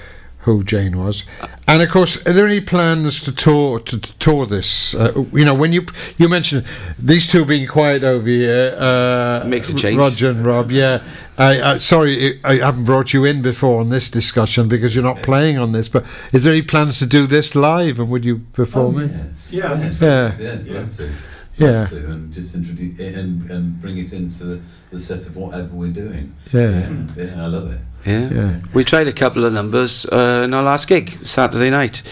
who 0.56 0.64
Jane 0.64 0.98
was, 0.98 1.24
and 1.66 1.82
of 1.82 1.90
course, 1.90 2.24
are 2.26 2.32
there 2.32 2.46
any 2.46 2.60
plans 2.60 3.20
to 3.22 3.34
tour 3.34 3.78
to, 3.80 3.98
to 3.98 4.18
tour 4.18 4.46
this? 4.46 4.94
Uh, 4.94 5.24
you 5.32 5.44
know, 5.44 5.54
when 5.54 5.72
you 5.72 5.86
you 6.16 6.28
mentioned 6.28 6.64
these 6.98 7.28
two 7.30 7.44
being 7.44 7.66
quiet 7.66 8.04
over 8.04 8.28
here, 8.28 8.74
uh, 8.78 9.44
Makes 9.46 9.70
a 9.70 9.74
change. 9.74 9.96
Roger 9.96 10.30
and 10.30 10.44
Rob. 10.44 10.70
Yeah, 10.70 11.02
I, 11.36 11.60
I, 11.62 11.76
sorry, 11.76 12.40
I 12.44 12.56
haven't 12.56 12.84
brought 12.84 13.12
you 13.12 13.24
in 13.24 13.42
before 13.42 13.80
on 13.80 13.90
this 13.90 14.10
discussion 14.10 14.68
because 14.68 14.94
you're 14.94 15.04
not 15.04 15.22
playing 15.22 15.58
on 15.58 15.72
this. 15.72 15.88
But 15.88 16.04
is 16.32 16.44
there 16.44 16.52
any 16.52 16.62
plans 16.62 16.98
to 17.00 17.06
do 17.06 17.26
this 17.26 17.54
live, 17.54 18.00
and 18.00 18.10
would 18.10 18.24
you 18.24 18.38
perform 18.52 18.98
it? 19.00 19.10
Yes. 19.10 19.52
Yeah, 19.52 19.72
I 19.72 19.78
think 19.78 20.00
Yeah. 20.00 20.32
Yes, 20.38 20.68
love 20.68 20.96
to. 20.96 21.12
Yeah. 21.58 21.86
To, 21.86 21.96
and 22.10 22.32
just 22.32 22.54
introduce 22.54 23.00
it 23.00 23.14
and, 23.16 23.50
and 23.50 23.80
bring 23.80 23.98
it 23.98 24.12
into 24.12 24.44
the, 24.44 24.60
the 24.90 25.00
set 25.00 25.26
of 25.26 25.36
whatever 25.36 25.74
we're 25.74 25.90
doing. 25.90 26.34
Yeah. 26.52 26.88
yeah, 26.88 27.06
yeah, 27.16 27.42
I 27.44 27.46
love 27.46 27.72
it. 27.72 27.80
Yeah. 28.06 28.28
Yeah. 28.30 28.60
We 28.72 28.84
tried 28.84 29.08
a 29.08 29.12
couple 29.12 29.44
of 29.44 29.52
numbers 29.52 30.06
uh, 30.06 30.42
in 30.44 30.54
our 30.54 30.62
last 30.62 30.88
gig 30.88 31.10
Saturday 31.26 31.70
night, 31.70 32.02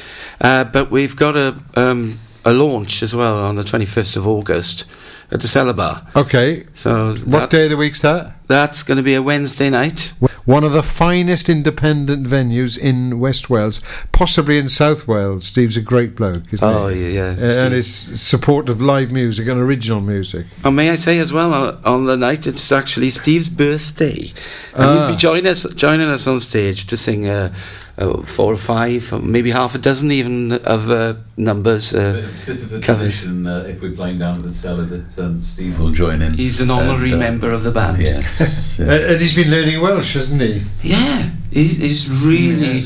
uh, 0.40 0.64
but 0.64 0.90
we've 0.90 1.16
got 1.16 1.36
a 1.36 1.56
um, 1.74 2.18
a 2.44 2.52
launch 2.52 3.02
as 3.02 3.14
well 3.14 3.42
on 3.42 3.56
the 3.56 3.62
25th 3.62 4.16
of 4.16 4.26
August 4.26 4.84
at 5.32 5.40
the 5.40 5.48
Cellar 5.48 5.72
Bar. 5.72 6.06
Okay. 6.14 6.66
So 6.74 7.14
What 7.24 7.50
day 7.50 7.64
of 7.64 7.70
the 7.70 7.76
week's 7.76 8.00
that? 8.02 8.34
that's 8.46 8.82
going 8.84 8.96
to 8.98 9.02
be 9.02 9.14
a 9.14 9.22
Wednesday 9.22 9.70
night. 9.70 10.12
One 10.46 10.62
of 10.64 10.72
the 10.72 10.82
finest 10.84 11.48
independent 11.48 12.24
venues 12.26 12.78
in 12.78 13.18
West 13.18 13.50
Wales, 13.50 13.80
possibly 14.12 14.58
in 14.58 14.68
South 14.68 15.06
Wales. 15.08 15.44
Steve's 15.44 15.76
a 15.76 15.80
great 15.82 16.14
bloke, 16.14 16.44
isn't 16.52 16.62
Oh 16.66 16.86
he? 16.86 17.14
yeah, 17.16 17.34
yeah. 17.36 17.46
Uh, 17.48 17.64
and 17.64 17.74
his 17.74 17.92
support 18.20 18.68
of 18.68 18.80
live 18.80 19.10
music 19.10 19.48
and 19.48 19.60
original 19.60 20.00
music. 20.00 20.46
Oh, 20.64 20.70
may 20.70 20.90
I 20.90 20.94
say 20.94 21.18
as 21.18 21.32
well 21.32 21.52
uh, 21.52 21.78
on 21.84 22.04
the 22.06 22.16
night 22.16 22.46
it's 22.46 22.70
actually 22.70 23.10
Steve's 23.10 23.48
birthday, 23.48 24.32
and 24.72 24.84
Ah. 24.84 24.94
he'll 25.08 25.10
be 25.10 25.16
joining 25.16 25.48
us 25.48 25.66
joining 25.74 26.08
us 26.08 26.26
on 26.28 26.38
stage 26.38 26.86
to 26.86 26.96
sing 26.96 27.26
uh, 27.28 27.52
uh, 27.98 28.22
four 28.22 28.52
or 28.52 28.56
five, 28.56 29.12
or 29.12 29.20
maybe 29.20 29.50
half 29.50 29.74
a 29.74 29.78
dozen 29.78 30.10
even 30.10 30.52
of 30.64 30.90
uh, 30.90 31.14
numbers. 31.36 31.94
Uh, 31.94 32.12
bit, 32.46 32.46
bit 32.56 32.62
of 32.64 32.72
a 32.72 32.80
covers. 32.80 33.20
tradition 33.22 33.46
uh, 33.46 33.64
if 33.68 33.80
we're 33.80 33.92
playing 33.96 34.18
down 34.18 34.36
at 34.36 34.42
the 34.42 34.52
cellar 34.52 34.84
that 34.84 35.18
um, 35.18 35.42
Steve 35.42 35.78
will 35.78 35.90
join 35.92 36.20
in. 36.22 36.34
he's 36.34 36.60
an 36.60 36.70
honorary 36.70 37.12
And, 37.12 37.22
uh, 37.22 37.26
member 37.30 37.50
of 37.52 37.62
the 37.64 37.70
band. 37.70 37.98
Yes. 38.02 38.78
Yes. 38.78 39.10
and 39.10 39.20
he's 39.20 39.34
been 39.34 39.50
learning 39.50 39.80
Welsh, 39.80 40.14
hasn't 40.14 40.40
he? 40.42 40.62
Yeah, 40.82 41.30
he, 41.50 41.64
he's 41.68 42.10
really 42.10 42.82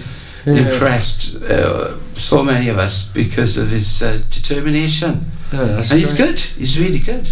Yeah. 0.47 0.55
impressed 0.67 1.43
uh, 1.43 1.97
so 2.15 2.43
many 2.43 2.69
of 2.71 2.79
us 2.79 3.13
because 3.13 3.57
of 3.59 3.71
his 3.71 4.03
uh, 4.03 4.23
determination. 4.31 5.27
Yeah, 5.53 5.65
that's 5.65 5.91
and 5.91 5.99
he's 5.99 6.17
good. 6.17 6.39
He's 6.39 6.79
really 6.79 7.01
good. 7.01 7.29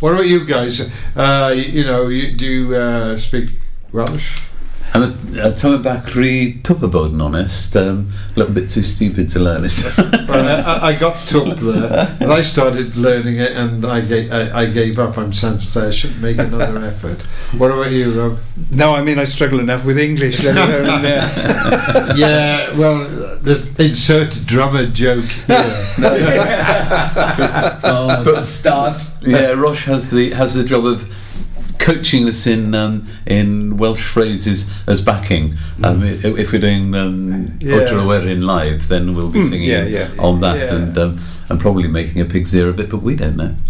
What 0.00 0.14
about 0.14 0.26
you 0.26 0.44
guys? 0.46 0.80
Uh, 1.14 1.52
you, 1.54 1.62
you 1.62 1.84
know, 1.84 2.08
you, 2.08 2.36
do 2.36 2.44
you 2.46 2.74
uh, 2.74 3.16
speak 3.18 3.50
Welsh? 3.92 4.40
I'm 4.92 5.02
a, 5.04 5.48
a 5.48 5.52
Tom 5.52 5.82
Bakri 5.84 6.62
tupper 6.64 6.88
bod 6.88 7.12
yn 7.14 7.20
honest. 7.20 7.76
Um, 7.76 8.08
a 8.34 8.38
little 8.40 8.54
bit 8.54 8.68
too 8.68 8.82
stupid 8.82 9.28
to 9.30 9.38
learn 9.40 9.64
it. 9.64 9.78
Well, 10.30 10.46
I, 10.46 10.90
I 10.90 10.92
got 10.94 11.26
took 11.26 11.58
there, 11.58 12.16
and 12.20 12.32
I 12.32 12.42
started 12.42 12.94
learning 12.94 13.38
it, 13.40 13.50
and 13.50 13.84
I 13.84 14.00
gave, 14.00 14.30
I, 14.32 14.60
I 14.60 14.66
gave 14.66 14.96
up. 15.00 15.18
I'm 15.18 15.32
sad 15.32 15.58
to 15.58 15.66
say 15.66 15.88
I 15.88 15.90
shouldn't 15.90 16.20
make 16.20 16.38
another 16.38 16.78
effort. 16.86 17.22
What 17.58 17.72
about 17.72 17.90
you, 17.90 18.12
Rob? 18.12 18.38
No, 18.70 18.94
I 18.94 19.02
mean 19.02 19.18
I 19.18 19.24
struggle 19.24 19.58
enough 19.58 19.84
with 19.84 19.98
English. 19.98 20.40
Let 20.44 20.56
alone, 20.56 21.04
uh, 21.04 22.14
yeah, 22.16 22.78
well, 22.78 23.08
there's 23.38 23.76
insert 23.80 24.38
drummer 24.46 24.86
joke 24.86 25.24
here. 25.24 25.74
Oh, 27.82 28.22
but 28.24 28.44
start. 28.46 29.02
yeah, 29.22 29.50
Rosh 29.50 29.86
has 29.86 30.12
the 30.12 30.30
has 30.30 30.54
the 30.54 30.62
job 30.62 30.86
of 30.86 31.12
coaching 31.80 32.28
us 32.28 32.46
in 32.46 32.74
um, 32.74 33.06
in 33.26 33.76
Welsh 33.76 34.02
phrases 34.06 34.70
as 34.86 35.00
backing. 35.00 35.54
Um, 35.82 36.02
i- 36.02 36.20
if 36.22 36.52
we're 36.52 36.60
doing 36.60 36.94
um, 36.94 37.52
Yeah. 37.60 37.76
Otra 37.78 38.04
Werin 38.06 38.42
live, 38.44 38.88
then 38.88 39.14
we'll 39.14 39.30
be 39.30 39.40
Mm, 39.40 39.48
singing 39.50 39.68
yeah, 39.68 39.86
yeah. 39.86 40.08
on 40.18 40.40
that 40.40 40.58
Yeah. 40.58 40.74
and 40.74 40.98
um, 40.98 41.18
and 41.48 41.58
probably 41.58 41.88
making 41.88 42.20
a 42.20 42.24
pig's 42.24 42.54
ear 42.54 42.68
of 42.68 42.78
it, 42.78 42.88
but 42.90 43.02
we 43.02 43.16
don't 43.16 43.36
know. 43.36 43.54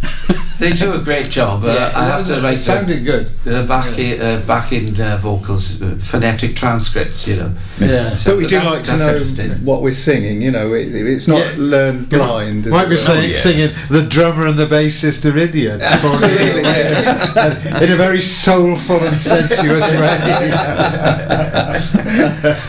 They 0.60 0.72
do 0.74 0.92
a 0.92 0.98
great 0.98 1.30
job. 1.30 1.64
Uh, 1.64 1.90
I 1.94 2.04
have 2.04 2.26
to 2.26 2.36
it 2.36 2.42
write 2.42 2.58
sounded 2.58 3.02
good. 3.02 3.30
the 3.44 3.62
back 3.66 3.98
uh, 3.98 4.40
back 4.46 4.72
in 4.74 5.00
uh, 5.00 5.16
vocals, 5.16 5.80
uh, 5.80 5.96
phonetic 5.98 6.54
transcripts. 6.54 7.26
You 7.26 7.36
know. 7.36 7.52
Yeah. 7.80 8.16
So 8.16 8.32
But 8.32 8.38
we 8.42 8.46
do 8.46 8.58
like 8.60 8.82
to 8.84 8.96
know 8.98 9.16
what 9.64 9.80
we're 9.80 9.92
singing. 10.08 10.42
You 10.42 10.50
know, 10.50 10.74
it, 10.74 10.94
it's 10.94 11.26
not 11.28 11.38
Yeah. 11.38 11.54
learned 11.56 12.10
blind. 12.10 12.66
as 12.66 12.72
Might 12.74 12.84
it 12.84 12.88
be 12.90 12.94
were. 12.96 13.08
saying, 13.10 13.28
yes. 13.30 13.42
singing 13.42 13.70
the 14.02 14.06
drummer 14.06 14.44
and 14.46 14.58
the 14.58 14.66
bassist 14.66 15.24
are 15.24 15.38
idiots. 15.38 15.82
Absolutely, 15.96 16.60
yeah. 16.60 17.80
In 17.84 17.90
a 17.92 17.96
very 18.00 18.22
soulful 18.22 18.96
and 19.04 19.20
sensuous 19.20 19.90
way. 20.00 20.48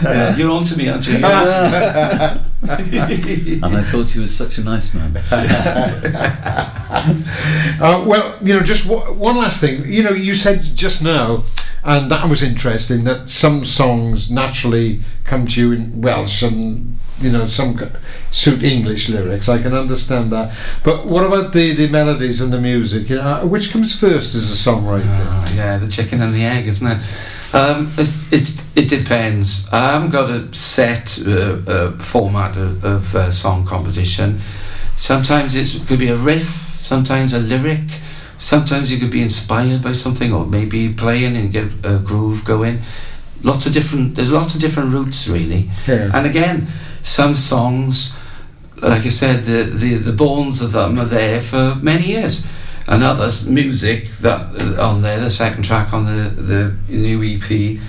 Yeah, 0.03 0.35
you're 0.35 0.51
on 0.51 0.65
to 0.65 0.77
me, 0.77 0.89
aren't 0.89 1.07
you? 1.07 1.15
And 2.63 3.75
I 3.75 3.81
thought 3.81 4.11
he 4.11 4.19
was 4.19 4.35
such 4.35 4.57
a 4.57 4.63
nice 4.63 4.93
man. 4.93 5.11
Uh, 7.81 8.05
well, 8.07 8.37
you 8.43 8.53
know, 8.53 8.61
just 8.61 8.87
w- 8.87 9.13
one 9.13 9.37
last 9.37 9.59
thing. 9.59 9.83
You 9.91 10.03
know, 10.03 10.11
you 10.11 10.35
said 10.35 10.61
just 10.75 11.01
now, 11.01 11.43
and 11.83 12.11
that 12.11 12.29
was 12.29 12.43
interesting, 12.43 13.03
that 13.05 13.29
some 13.29 13.65
songs 13.65 14.29
naturally 14.29 15.01
come 15.23 15.47
to 15.47 15.59
you 15.59 15.71
in 15.71 16.01
Welsh 16.01 16.43
and, 16.43 16.97
you 17.19 17.31
know, 17.31 17.47
some 17.47 17.79
suit 18.31 18.63
English 18.63 19.09
lyrics. 19.09 19.49
I 19.49 19.61
can 19.61 19.73
understand 19.73 20.31
that. 20.31 20.55
But 20.83 21.07
what 21.07 21.25
about 21.25 21.53
the, 21.53 21.73
the 21.73 21.87
melodies 21.89 22.41
and 22.41 22.53
the 22.53 22.61
music? 22.61 23.09
You 23.09 23.17
know, 23.17 23.45
which 23.47 23.71
comes 23.71 23.99
first 23.99 24.35
as 24.35 24.51
a 24.51 24.69
songwriter? 24.69 25.05
Ah, 25.07 25.53
yeah, 25.55 25.77
the 25.77 25.87
chicken 25.87 26.21
and 26.21 26.33
the 26.33 26.45
egg, 26.45 26.67
isn't 26.67 26.87
it? 26.87 27.01
Um, 27.53 27.91
it, 27.97 28.13
it's, 28.31 28.77
it 28.77 28.87
depends. 28.87 29.67
I 29.73 29.93
haven't 29.93 30.11
got 30.11 30.29
a 30.29 30.53
set 30.53 31.19
uh, 31.27 31.59
uh, 31.67 31.91
format 31.99 32.55
of, 32.57 32.85
of 32.85 33.15
uh, 33.15 33.31
song 33.31 33.65
composition. 33.65 34.39
Sometimes 34.95 35.55
it 35.55 35.87
could 35.87 35.99
be 35.99 36.09
a 36.09 36.15
riff, 36.15 36.45
sometimes 36.79 37.33
a 37.33 37.39
lyric, 37.39 37.99
sometimes 38.41 38.91
you 38.91 38.97
could 38.97 39.11
be 39.11 39.21
inspired 39.21 39.83
by 39.83 39.91
something, 39.91 40.33
or 40.33 40.45
maybe 40.45 40.91
playing 40.91 41.37
and 41.37 41.51
get 41.51 41.67
a 41.83 41.99
groove 41.99 42.43
going. 42.43 42.81
Lots 43.43 43.65
of 43.65 43.73
different. 43.73 44.15
There's 44.15 44.31
lots 44.31 44.55
of 44.55 44.61
different 44.61 44.93
routes, 44.93 45.27
really. 45.27 45.69
Yeah. 45.87 46.09
And 46.13 46.25
again, 46.25 46.67
some 47.03 47.35
songs, 47.35 48.19
like 48.81 49.05
I 49.05 49.09
said, 49.09 49.43
the, 49.43 49.63
the, 49.63 49.95
the 49.95 50.11
bones 50.11 50.61
of 50.61 50.71
them 50.71 50.99
are 50.99 51.05
there 51.05 51.41
for 51.41 51.75
many 51.81 52.07
years. 52.07 52.47
And 52.87 53.03
others, 53.03 53.47
music 53.47 54.07
that 54.21 54.55
uh, 54.59 54.83
on 54.83 55.03
there, 55.03 55.19
the 55.19 55.29
second 55.29 55.63
track 55.63 55.93
on 55.93 56.05
the, 56.05 56.29
the 56.29 56.75
new 56.89 57.23
EP, 57.23 57.79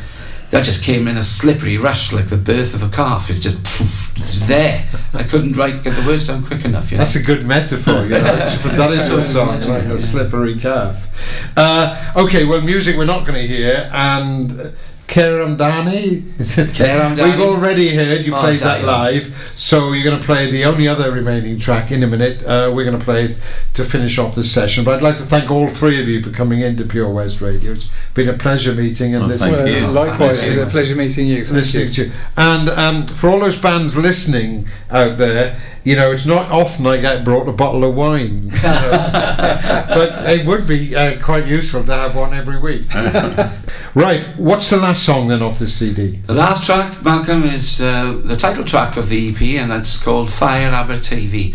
that 0.50 0.64
just 0.64 0.84
came 0.84 1.08
in 1.08 1.16
a 1.16 1.24
slippery 1.24 1.78
rush 1.78 2.12
like 2.12 2.28
the 2.28 2.36
birth 2.36 2.74
of 2.74 2.82
a 2.82 2.94
calf. 2.94 3.30
It 3.30 3.40
just 3.40 3.64
poof, 3.64 4.01
there. 4.46 4.88
I 5.14 5.22
couldn't 5.22 5.54
write 5.54 5.82
get 5.82 5.94
the 5.94 6.06
words 6.06 6.26
down 6.26 6.44
quick 6.44 6.64
enough. 6.64 6.90
You 6.90 6.98
know? 6.98 7.04
That's 7.04 7.16
a 7.16 7.22
good 7.22 7.44
metaphor. 7.44 8.04
You 8.04 8.10
know, 8.10 8.58
put 8.62 8.72
that 8.76 8.92
into 8.92 9.18
a 9.18 9.24
song 9.24 9.54
it's 9.54 9.68
like 9.68 9.84
a 9.84 9.98
slippery 9.98 10.58
calf. 10.58 11.08
Uh, 11.56 12.12
okay, 12.16 12.44
well, 12.44 12.60
music 12.60 12.96
we're 12.96 13.04
not 13.04 13.26
going 13.26 13.40
to 13.40 13.46
hear, 13.46 13.90
and 13.92 14.74
uh, 15.16 15.56
Dani. 15.56 16.38
Is 16.40 16.58
it? 16.58 16.70
Keram 16.70 17.16
Dani. 17.16 17.30
We've 17.32 17.40
already 17.48 17.94
heard 17.94 18.24
you 18.24 18.34
Oh, 18.34 18.40
played 18.40 18.60
that 18.60 18.84
live, 18.84 19.52
so 19.56 19.92
you're 19.92 20.04
going 20.04 20.18
to 20.20 20.24
play 20.24 20.50
the 20.50 20.64
only 20.64 20.88
other 20.88 21.10
remaining 21.12 21.58
track 21.58 21.90
in 21.90 22.02
a 22.02 22.06
minute. 22.06 22.42
Uh, 22.44 22.70
we're 22.74 22.84
going 22.84 22.98
to 22.98 23.04
play 23.04 23.24
it 23.26 23.38
to 23.74 23.84
finish 23.84 24.18
off 24.18 24.34
this 24.34 24.50
session. 24.52 24.84
But 24.84 24.94
I'd 24.96 25.02
like 25.02 25.16
to 25.18 25.24
thank 25.24 25.50
all 25.50 25.68
three 25.68 26.00
of 26.00 26.08
you 26.08 26.22
for 26.22 26.30
coming 26.30 26.60
into 26.60 26.84
Pure 26.84 27.10
West 27.10 27.40
Radio. 27.40 27.72
It's 27.72 27.88
been 28.14 28.28
a 28.28 28.34
pleasure 28.38 28.74
meeting 28.74 29.14
and 29.14 29.24
Oh, 29.24 29.26
listening. 29.28 29.56
thank 29.56 29.68
you. 29.68 29.82
Well, 29.84 29.92
likewise, 29.92 30.40
Thank 30.40 30.54
you. 30.54 30.62
it's 30.62 30.68
a 30.68 30.70
pleasure 30.70 30.96
meeting 30.96 31.26
you. 31.26 31.44
Thank 31.44 31.56
listening 31.56 31.86
you. 31.88 31.92
to 31.94 32.04
you. 32.06 32.12
And 32.36 32.68
um, 32.70 33.06
for 33.06 33.28
all 33.30 33.40
those 33.40 33.58
bands 33.58 33.96
listening 33.96 34.66
out 34.90 35.18
there, 35.18 35.56
you 35.84 35.96
know, 35.96 36.12
it's 36.12 36.26
not 36.26 36.50
often 36.50 36.86
I 36.86 37.00
get 37.00 37.24
brought 37.24 37.48
a 37.48 37.52
bottle 37.52 37.84
of 37.84 37.94
wine, 37.94 38.44
you 38.44 38.50
know. 38.62 39.84
but 39.88 40.28
it 40.30 40.46
would 40.46 40.66
be 40.66 40.94
uh, 40.94 41.20
quite 41.22 41.46
useful 41.46 41.82
to 41.84 41.92
have 41.92 42.14
one 42.14 42.32
every 42.32 42.58
week. 42.58 42.86
right, 43.94 44.24
what's 44.36 44.70
the 44.70 44.76
last 44.76 45.04
song 45.04 45.28
then 45.28 45.42
off 45.42 45.58
this 45.58 45.74
CD? 45.74 46.18
The 46.18 46.34
last 46.34 46.64
track, 46.64 47.02
Malcolm, 47.02 47.42
is 47.44 47.80
uh, 47.80 48.20
the 48.24 48.36
title 48.36 48.64
track 48.64 48.96
of 48.96 49.08
the 49.08 49.30
EP, 49.30 49.42
and 49.60 49.72
it's 49.72 50.02
called 50.02 50.28
Ffair 50.28 50.70
Aberteifi. 50.72 51.54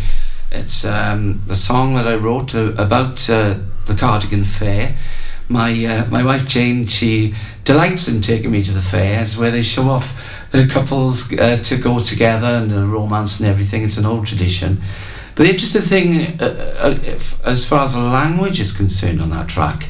It's 0.52 0.84
um, 0.84 1.42
the 1.48 1.56
song 1.56 1.96
that 1.96 2.08
I 2.08 2.16
wrote 2.16 2.54
uh, 2.54 2.74
about 2.78 3.30
uh, 3.30 3.60
the 3.86 3.94
Cardigan 3.94 4.44
Fair. 4.44 4.98
My 5.50 5.72
uh, 5.86 6.06
my 6.08 6.24
wife 6.24 6.46
Jane, 6.46 6.86
she 6.86 7.34
delights 7.64 8.08
in 8.08 8.22
taking 8.22 8.52
me 8.52 8.64
to 8.64 8.72
the 8.72 8.82
fairs 8.82 9.38
where 9.38 9.52
they 9.52 9.62
show 9.62 9.84
off 9.84 10.37
the 10.52 10.68
couples 10.68 11.34
uh, 11.34 11.58
to 11.64 11.78
go 11.78 12.00
together 12.00 12.48
and 12.48 12.72
the 12.72 12.86
romance 12.86 13.40
and 13.40 13.50
everything. 13.50 13.84
It's 13.84 13.98
an 13.98 14.06
old 14.06 14.26
tradition. 14.28 14.82
But 15.36 15.44
the 15.44 15.50
interesting 15.52 15.82
thing, 15.82 16.42
uh, 16.42 16.74
uh, 16.80 17.00
if, 17.04 17.46
as 17.46 17.68
far 17.68 17.84
as 17.84 17.94
the 17.94 18.00
language 18.02 18.60
is 18.60 18.72
concerned 18.76 19.22
on 19.22 19.30
that 19.30 19.48
track, 19.48 19.88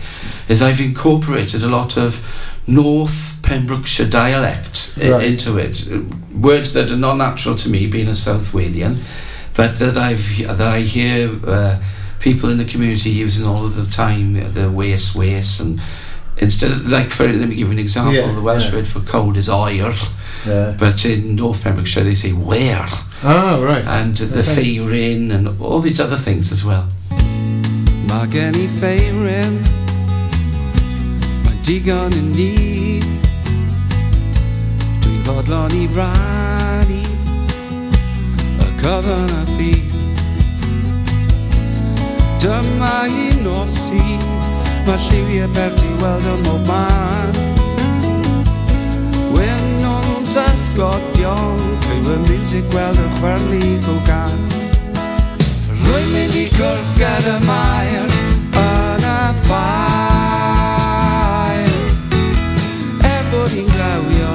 is 0.49 0.61
I've 0.61 0.81
incorporated 0.81 1.63
a 1.63 1.67
lot 1.67 1.97
of 1.97 2.19
North 2.67 3.39
Pembrokeshire 3.43 4.09
dialect 4.09 4.97
Right. 5.01 5.23
into 5.23 5.57
it. 5.57 5.87
Words 6.33 6.73
that 6.73 6.91
are 6.91 6.97
not 6.97 7.15
natural 7.17 7.55
to 7.55 7.69
me, 7.69 7.87
being 7.87 8.07
a 8.09 8.15
South 8.15 8.51
Walian, 8.51 8.97
but 9.53 9.77
that 9.77 9.95
I've 9.95 10.37
that 10.57 10.61
I 10.61 10.81
hear 10.81 11.29
uh, 11.47 11.77
people 12.19 12.49
in 12.49 12.57
the 12.57 12.65
community 12.65 13.11
using 13.11 13.45
all 13.45 13.65
of 13.65 13.75
the 13.75 13.85
time. 13.85 14.53
The 14.53 14.69
waste, 14.69 15.15
waste, 15.15 15.61
and 15.61 15.79
instead 16.37 16.71
of 16.71 16.87
like 16.89 17.09
for 17.09 17.27
let 17.27 17.47
me 17.47 17.55
give 17.55 17.67
you 17.67 17.73
an 17.73 17.79
example. 17.79 18.13
Yeah, 18.15 18.33
the 18.33 18.41
Welsh 18.41 18.67
yeah. 18.69 18.75
word 18.75 18.87
for 18.87 18.99
cold 19.01 19.37
is 19.37 19.49
oer, 19.49 19.93
Yeah. 20.47 20.75
but 20.79 21.03
in 21.05 21.35
North 21.35 21.63
Pembrokeshire 21.63 22.03
they 22.05 22.15
say 22.15 22.31
where, 22.31 22.87
Ah, 23.23 23.57
right. 23.61 23.83
and 23.85 24.15
the 24.17 24.39
Okay. 24.39 24.55
feirin 24.55 25.31
and 25.31 25.47
all 25.61 25.81
these 25.81 25.99
other 25.99 26.15
things 26.17 26.51
as 26.51 26.63
well. 26.63 26.87
Mae 28.07 28.27
gen 28.31 28.55
i 28.55 28.67
ffeirin 28.71 29.57
Mae'n 31.43 31.57
digon 31.67 32.13
yn 32.15 32.29
ni 32.37 33.01
Dwi'n 35.03 35.19
fodlon 35.27 35.75
i 35.75 35.83
rannu 35.97 37.01
Y 38.63 38.69
cyfan 38.79 39.35
a 39.35 39.43
thi 39.57 39.73
Dyma 42.39 42.93
hi 43.11 43.27
nosi 43.43 43.99
Mae 44.87 44.97
lliwiau 45.09 45.51
bert 45.57 45.83
i 45.83 45.91
weld 46.01 46.31
ym 46.31 46.41
mob 46.47 46.67
man 46.71 47.35
Yn 50.27 50.33
sasglodiol 50.33 51.55
Fyw 51.85 52.07
y 52.11 52.15
music 52.27 52.65
gweld 52.73 52.97
y 52.99 53.05
chwerli 53.15 53.67
go 53.85 53.93
gan 54.03 54.35
Rwy'n 55.71 56.09
mynd 56.11 56.35
i 56.35 56.51
gwrdd 56.51 56.89
gyda 56.97 57.35
mair 57.45 58.11
Yn 58.59 59.05
a 59.07 59.31
ffair. 59.45 59.71
Er 63.07 63.23
bod 63.31 63.55
i'n 63.55 63.71
glawio 63.71 64.33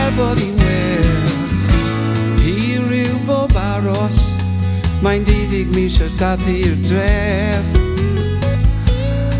Er 0.00 0.10
bod 0.16 0.42
i'n 0.42 0.58
wir 0.58 1.06
I 2.42 2.82
ryw 2.88 3.14
bob 3.28 3.54
aros 3.62 4.18
Mae'n 5.06 5.22
diddig 5.28 5.70
mis 5.76 6.00
ys 6.02 6.18
dath 6.18 6.42
i'r 6.50 6.74
dref. 6.88 7.66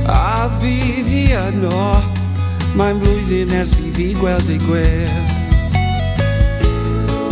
A 0.07 0.46
fydd 0.62 1.11
hi 1.11 1.26
yno 1.40 1.82
Mae'n 2.78 3.03
flwyddyn 3.03 3.59
ers 3.64 3.74
i 3.82 3.90
fi 3.99 4.14
gweld 4.22 4.46
ei 4.55 4.62
gwef 4.68 5.38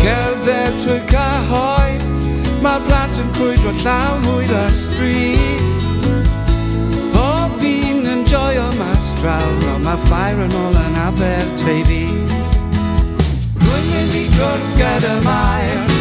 cerdded 0.07 0.76
trwy 0.82 0.98
cyhoedd 1.11 2.04
Mae'r 2.62 2.84
plant 2.86 3.18
yn 3.22 3.32
crwydro 3.36 3.72
llawn 3.82 4.22
mwy 4.26 4.46
ysbryd 4.62 5.64
Pob 7.14 7.66
un 7.70 8.07
yn 8.14 8.22
joio 8.30 8.68
mas 8.78 9.12
draw 9.20 9.50
Ond 9.74 9.84
mae 9.86 9.98
ffair 10.07 10.44
yn 10.46 10.57
ôl 10.62 10.80
yn 10.84 11.02
Aberteifi. 11.07 12.04
Rwy'n 13.64 13.92
mynd 13.92 14.16
i 14.22 14.24
gwrdd 14.36 14.72
gyda 14.80 15.14
mair 15.26 15.95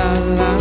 la 0.00 0.20
la 0.36 0.59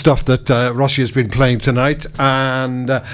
stuff 0.00 0.24
that 0.24 0.50
uh, 0.50 0.72
Rhosier 0.74 1.02
has 1.02 1.12
been 1.12 1.28
playing 1.28 1.58
tonight, 1.58 2.06
and 2.18 2.88
uh, 2.88 3.04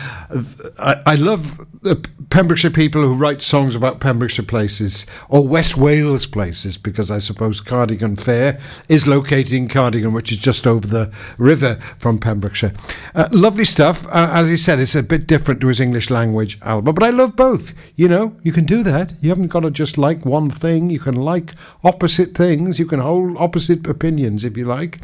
I, 0.78 1.03
I 1.05 1.14
love 1.16 1.66
the 1.82 1.97
Pembrokeshire 2.30 2.70
people 2.70 3.03
who 3.03 3.14
write 3.14 3.43
songs 3.43 3.74
about 3.74 3.99
Pembrokeshire 3.99 4.45
places 4.45 5.05
or 5.28 5.47
West 5.47 5.76
Wales 5.76 6.26
places, 6.26 6.76
because 6.76 7.11
I 7.11 7.18
suppose 7.18 7.61
Cardigan 7.61 8.14
Fair 8.14 8.61
is 8.89 9.07
located 9.07 9.53
in 9.53 9.68
Cardigan, 9.68 10.12
which 10.12 10.30
is 10.30 10.39
just 10.39 10.64
over 10.66 10.87
the 10.87 11.12
river 11.39 11.74
from 11.99 12.18
Pembrokeshire. 12.18 12.72
Uh, 13.14 13.28
lovely 13.32 13.64
stuff. 13.64 14.07
Uh, 14.07 14.30
as 14.32 14.49
he 14.49 14.57
said, 14.57 14.78
it's 14.78 14.95
a 14.95 15.03
bit 15.03 15.26
different 15.26 15.61
to 15.62 15.66
his 15.66 15.80
English 15.80 16.09
language 16.09 16.59
album, 16.62 16.95
but 16.95 17.05
I 17.05 17.11
love 17.11 17.34
both. 17.34 17.74
You 17.97 18.09
know, 18.09 18.37
you 18.45 18.53
can 18.53 18.64
do 18.64 18.84
that. 18.84 19.12
You 19.20 19.30
haven't 19.30 19.49
got 19.49 19.61
to 19.61 19.70
just 19.72 19.99
like 19.99 20.24
one 20.24 20.51
thing. 20.51 20.89
You 20.91 21.01
can 21.01 21.16
like 21.16 21.53
opposite 21.82 22.37
things. 22.37 22.78
You 22.78 22.87
can 22.87 23.01
hold 23.01 23.37
opposite 23.39 23.87
opinions 23.89 24.45
if 24.45 24.57
you 24.57 24.64
like. 24.64 25.01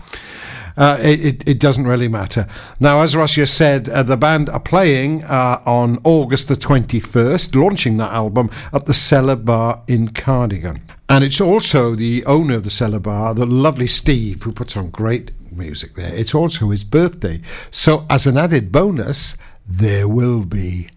Uh, 0.76 0.98
it, 1.00 1.46
it, 1.48 1.60
doesn't 1.60 1.86
really 1.86 2.08
matter. 2.08 2.46
Now, 2.80 3.00
as 3.00 3.14
Rhosier 3.14 3.46
said, 3.46 3.88
uh, 3.88 4.02
the 4.02 4.16
band 4.16 4.48
are 4.48 4.60
playing 4.60 5.22
uh, 5.24 5.60
on 5.66 5.98
August 6.04 6.48
the 6.48 6.54
21st, 6.54 7.54
launching 7.54 7.98
that 7.98 8.12
album 8.12 8.50
at 8.72 8.86
the 8.86 8.94
Cellar 8.94 9.36
Bar 9.36 9.82
in 9.86 10.08
Cardigan. 10.08 10.80
And 11.08 11.24
it's 11.24 11.40
also 11.40 11.94
the 11.94 12.24
owner 12.24 12.54
of 12.54 12.64
the 12.64 12.70
Cellar 12.70 13.00
Bar, 13.00 13.34
the 13.34 13.44
lovely 13.44 13.86
Steve, 13.86 14.42
who 14.42 14.52
puts 14.52 14.76
on 14.76 14.90
great 14.90 15.30
music 15.52 15.94
there. 15.94 16.14
It's 16.14 16.34
also 16.34 16.70
his 16.70 16.84
birthday. 16.84 17.42
So, 17.70 18.06
as 18.08 18.26
an 18.26 18.38
added 18.38 18.72
bonus, 18.72 19.36
there 19.68 20.08
will 20.08 20.46
be 20.46 20.88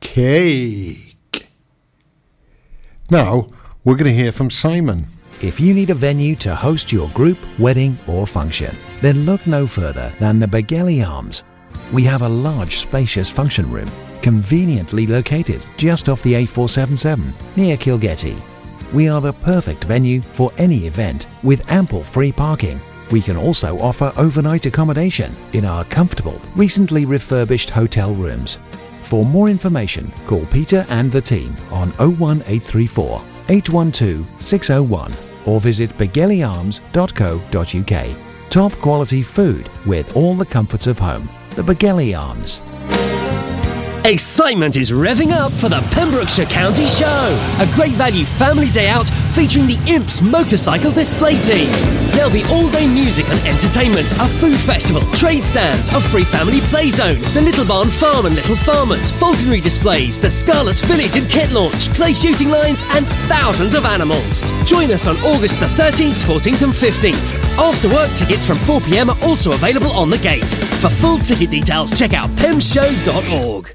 cake. 0.00 1.48
Now, 3.10 3.48
we're 3.82 3.96
going 3.96 4.10
to 4.10 4.14
hear 4.14 4.32
from 4.32 4.50
Simon. 4.50 5.06
If 5.44 5.60
you 5.60 5.74
need 5.74 5.90
a 5.90 5.94
venue 5.94 6.36
to 6.36 6.54
host 6.54 6.90
your 6.90 7.10
group, 7.10 7.36
wedding, 7.58 7.98
or 8.06 8.26
function, 8.26 8.74
then 9.02 9.26
look 9.26 9.46
no 9.46 9.66
further 9.66 10.10
than 10.18 10.38
the 10.38 10.46
Begelly 10.46 11.06
Arms. 11.06 11.44
We 11.92 12.02
have 12.04 12.22
a 12.22 12.28
large, 12.28 12.76
spacious 12.76 13.28
function 13.28 13.70
room, 13.70 13.90
conveniently 14.22 15.06
located 15.06 15.62
just 15.76 16.08
off 16.08 16.22
the 16.22 16.32
A477 16.32 17.34
near 17.56 17.76
Kilgetty. 17.76 18.40
we 18.94 19.06
are 19.06 19.20
the 19.20 19.34
perfect 19.34 19.84
venue 19.84 20.22
for 20.22 20.50
any 20.56 20.86
event 20.86 21.26
with 21.42 21.70
ample 21.70 22.02
free 22.02 22.32
parking. 22.32 22.80
We 23.10 23.20
can 23.20 23.36
also 23.36 23.78
offer 23.80 24.14
overnight 24.16 24.64
accommodation 24.64 25.36
in 25.52 25.66
our 25.66 25.84
comfortable, 25.84 26.40
recently 26.56 27.04
refurbished 27.04 27.68
hotel 27.68 28.14
rooms. 28.14 28.60
For 29.02 29.26
more 29.26 29.50
information, 29.50 30.10
call 30.24 30.46
Peter 30.46 30.86
and 30.88 31.12
the 31.12 31.20
team 31.20 31.54
on 31.70 31.90
01834 31.98 33.22
812 33.50 34.26
601 34.42 35.12
or 35.46 35.60
visit 35.60 35.90
begellyarms.co.uk. 35.98 38.50
Top 38.50 38.72
quality 38.72 39.22
food 39.22 39.70
with 39.86 40.16
all 40.16 40.34
the 40.34 40.46
comforts 40.46 40.86
of 40.86 40.98
home. 40.98 41.28
The 41.50 41.62
Begelly 41.62 42.18
Arms. 42.18 42.60
Excitement 44.06 44.76
is 44.76 44.90
revving 44.90 45.32
up 45.32 45.50
for 45.50 45.70
the 45.70 45.80
Pembrokeshire 45.90 46.44
County 46.44 46.86
Show, 46.86 47.56
a 47.58 47.66
great 47.74 47.92
value 47.92 48.26
family 48.26 48.68
day 48.68 48.90
out 48.90 49.08
featuring 49.32 49.66
the 49.66 49.82
Imps 49.86 50.20
Motorcycle 50.20 50.92
Display 50.92 51.36
Team. 51.36 51.72
There'll 52.12 52.30
be 52.30 52.44
all 52.52 52.68
day 52.68 52.86
music 52.86 53.26
and 53.30 53.48
entertainment, 53.48 54.12
a 54.12 54.28
food 54.28 54.60
festival, 54.60 55.00
trade 55.12 55.42
stands, 55.42 55.88
a 55.88 56.02
free 56.02 56.22
family 56.22 56.60
play 56.60 56.90
zone, 56.90 57.22
the 57.32 57.40
Little 57.40 57.64
Barn 57.64 57.88
Farm 57.88 58.26
and 58.26 58.34
Little 58.34 58.56
Farmers, 58.56 59.10
falconry 59.10 59.62
displays, 59.62 60.20
the 60.20 60.30
Scarlet's 60.30 60.82
Village 60.82 61.16
and 61.16 61.26
kit 61.30 61.50
launch, 61.50 61.88
clay 61.94 62.12
shooting 62.12 62.50
lines, 62.50 62.84
and 62.90 63.06
thousands 63.26 63.74
of 63.74 63.86
animals. 63.86 64.42
Join 64.66 64.92
us 64.92 65.06
on 65.06 65.16
August 65.24 65.60
the 65.60 65.66
13th, 65.80 66.20
14th, 66.28 66.62
and 66.62 66.74
15th. 66.74 67.34
After 67.56 67.88
work 67.88 68.12
tickets 68.12 68.44
from 68.44 68.58
4 68.58 68.82
pm 68.82 69.08
are 69.08 69.22
also 69.22 69.52
available 69.52 69.92
on 69.92 70.10
the 70.10 70.18
gate. 70.18 70.50
For 70.82 70.90
full 70.90 71.16
ticket 71.20 71.48
details, 71.48 71.98
check 71.98 72.12
out 72.12 72.28
pemshow.org. 72.36 73.74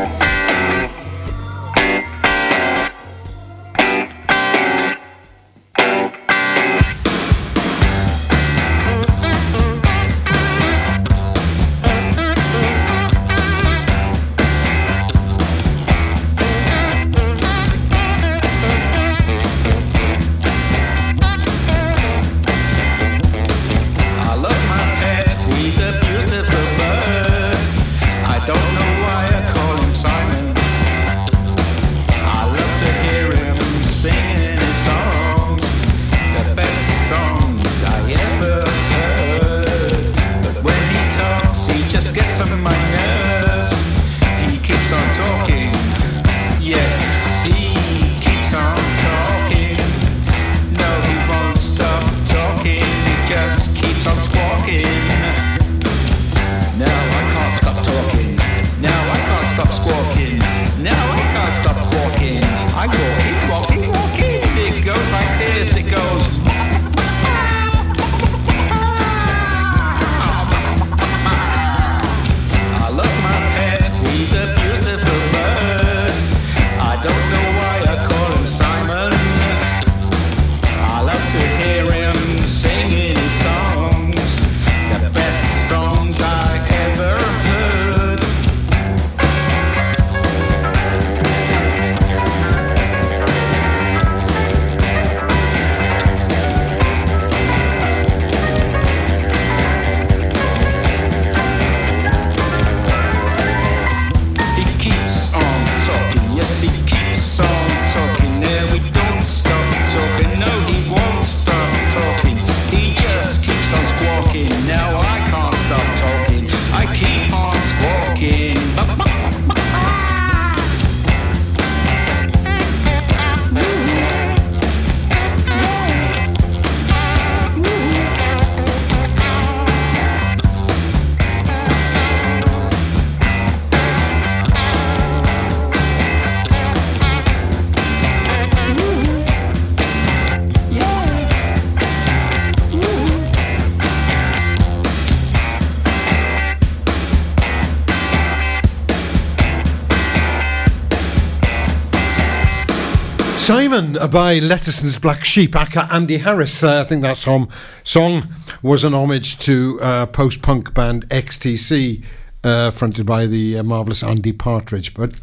By 154.09 154.39
Letterston's 154.39 154.97
Black 154.97 155.23
Sheep, 155.23 155.55
aka 155.55 155.87
Andy 155.91 156.17
Harris. 156.17 156.63
Uh, 156.63 156.81
I 156.81 156.85
think 156.85 157.03
that 157.03 157.17
song, 157.17 157.51
song 157.83 158.27
was 158.63 158.83
an 158.83 158.95
homage 158.95 159.37
to 159.39 159.79
uh, 159.79 160.07
post 160.07 160.41
punk 160.41 160.73
band 160.73 161.07
XTC, 161.09 162.03
uh, 162.43 162.71
fronted 162.71 163.05
by 163.05 163.27
the 163.27 163.59
uh, 163.59 163.63
marvellous 163.63 164.01
Andy 164.01 164.33
Partridge. 164.33 164.95
But 164.95 165.13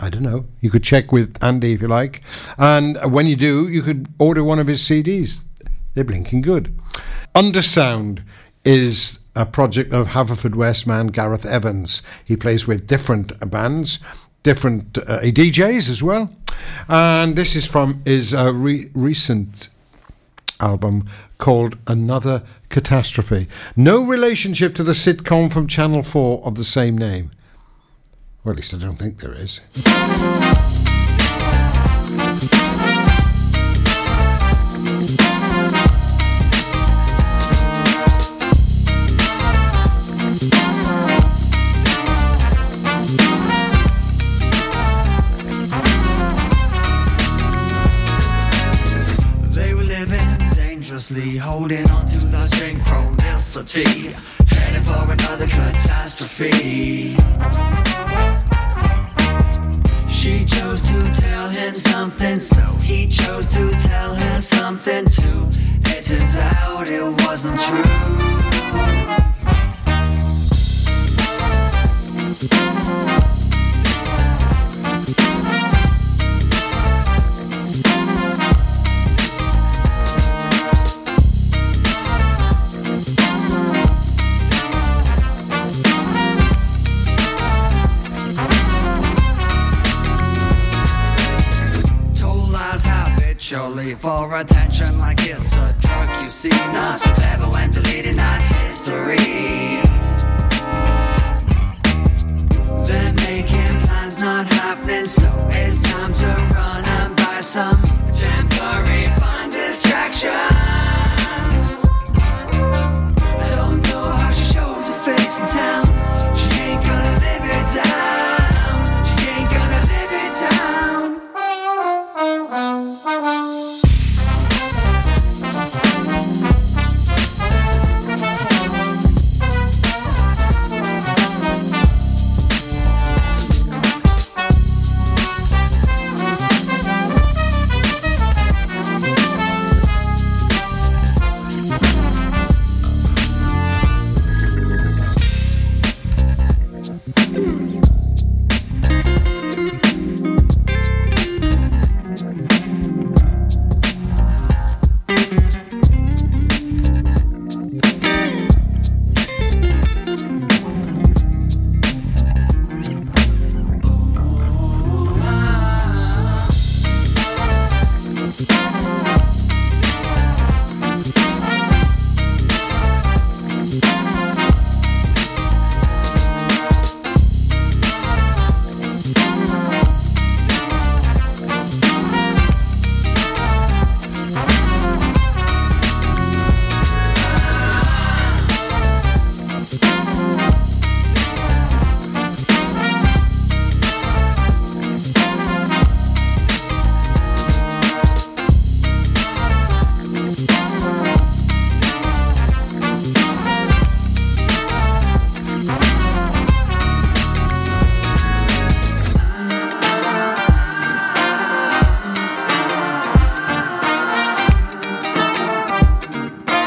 I 0.00 0.10
don't 0.10 0.24
know. 0.24 0.46
You 0.60 0.70
could 0.70 0.82
check 0.82 1.12
with 1.12 1.42
Andy 1.42 1.74
if 1.74 1.80
you 1.80 1.86
like. 1.86 2.20
And 2.58 2.98
when 3.12 3.26
you 3.26 3.36
do, 3.36 3.68
you 3.68 3.82
could 3.82 4.08
order 4.18 4.42
one 4.42 4.58
of 4.58 4.66
his 4.66 4.82
CDs. 4.82 5.44
They're 5.94 6.02
blinking 6.02 6.42
good. 6.42 6.76
Undersound 7.32 8.24
is 8.64 9.20
a 9.36 9.46
project 9.46 9.92
of 9.92 10.08
Haverfordwest 10.08 10.84
man 10.84 11.08
Gareth 11.08 11.46
Evans. 11.46 12.02
He 12.24 12.36
plays 12.36 12.66
with 12.66 12.88
different 12.88 13.38
bands, 13.50 14.00
different 14.46 14.96
uh, 14.96 15.18
DJs 15.22 15.90
as 15.90 16.04
well. 16.04 16.30
And 16.88 17.34
this 17.34 17.56
is 17.56 17.66
from 17.66 18.00
his 18.04 18.32
uh, 18.32 18.52
re- 18.54 18.88
recent 18.94 19.70
album 20.60 21.08
called 21.36 21.76
Another 21.88 22.44
Catastrophe. 22.68 23.48
No 23.74 24.04
relationship 24.04 24.76
to 24.76 24.84
the 24.84 24.92
sitcom 24.92 25.52
from 25.52 25.66
Channel 25.66 26.04
4 26.04 26.46
of 26.46 26.54
the 26.54 26.62
same 26.62 26.96
name. 26.96 27.32
Well, 28.44 28.52
at 28.52 28.56
least 28.58 28.72
I 28.72 28.78
don't 28.78 28.96
think 28.96 29.18
there 29.18 29.34
is. 29.34 29.60
Holding 51.66 51.90
on 51.90 52.06
to 52.06 52.18
the 52.18 52.46
synchronicity, 52.46 54.12
heading 54.48 54.84
for 54.84 55.10
another 55.10 55.46
catastrophe. 55.46 57.16
She 60.08 60.44
chose 60.44 60.80
to 60.82 61.20
tell 61.20 61.48
him 61.48 61.74
something, 61.74 62.38
so 62.38 62.62
he 62.82 63.08
chose 63.08 63.46
to 63.48 63.68
tell 63.88 64.14
her 64.14 64.40
something 64.40 65.06
too. 65.06 65.48
It 65.86 66.04
turns 66.04 66.38
out 66.38 66.88
it 66.88 67.02
wasn't 67.26 67.58
true. 67.58 69.25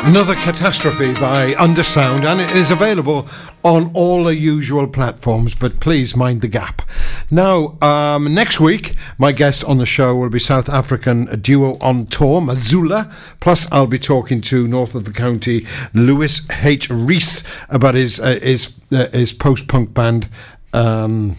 Another 0.09 0.33
Catastrophe 0.33 1.13
by 1.13 1.53
Undersound, 1.53 2.25
and 2.25 2.41
it 2.41 2.49
is 2.55 2.71
available 2.71 3.27
on 3.63 3.91
all 3.93 4.23
the 4.23 4.35
usual 4.35 4.87
platforms, 4.87 5.53
but 5.53 5.79
please 5.79 6.15
mind 6.15 6.41
the 6.41 6.47
gap. 6.47 6.81
Now, 7.29 7.77
um, 7.79 8.33
next 8.33 8.59
week, 8.59 8.95
my 9.19 9.31
guest 9.31 9.63
on 9.63 9.77
the 9.77 9.85
show 9.85 10.15
will 10.15 10.31
be 10.31 10.39
South 10.39 10.67
African 10.67 11.25
duo 11.41 11.77
on 11.79 12.07
tour, 12.07 12.41
Mazula, 12.41 13.13
plus 13.39 13.71
I'll 13.71 13.85
be 13.85 13.99
talking 13.99 14.41
to 14.41 14.67
North 14.67 14.95
of 14.95 15.05
the 15.05 15.13
County, 15.13 15.67
Lewis 15.93 16.41
H. 16.63 16.89
Reese, 16.89 17.43
about 17.69 17.93
his, 17.93 18.19
uh, 18.19 18.39
his, 18.41 18.73
uh, 18.91 19.09
his 19.11 19.31
post-punk 19.31 19.93
band, 19.93 20.27
um, 20.73 21.35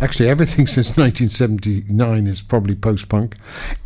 Actually, 0.00 0.28
everything 0.28 0.66
since 0.66 0.96
1979 0.96 2.26
is 2.26 2.40
probably 2.40 2.74
post 2.74 3.08
punk. 3.08 3.36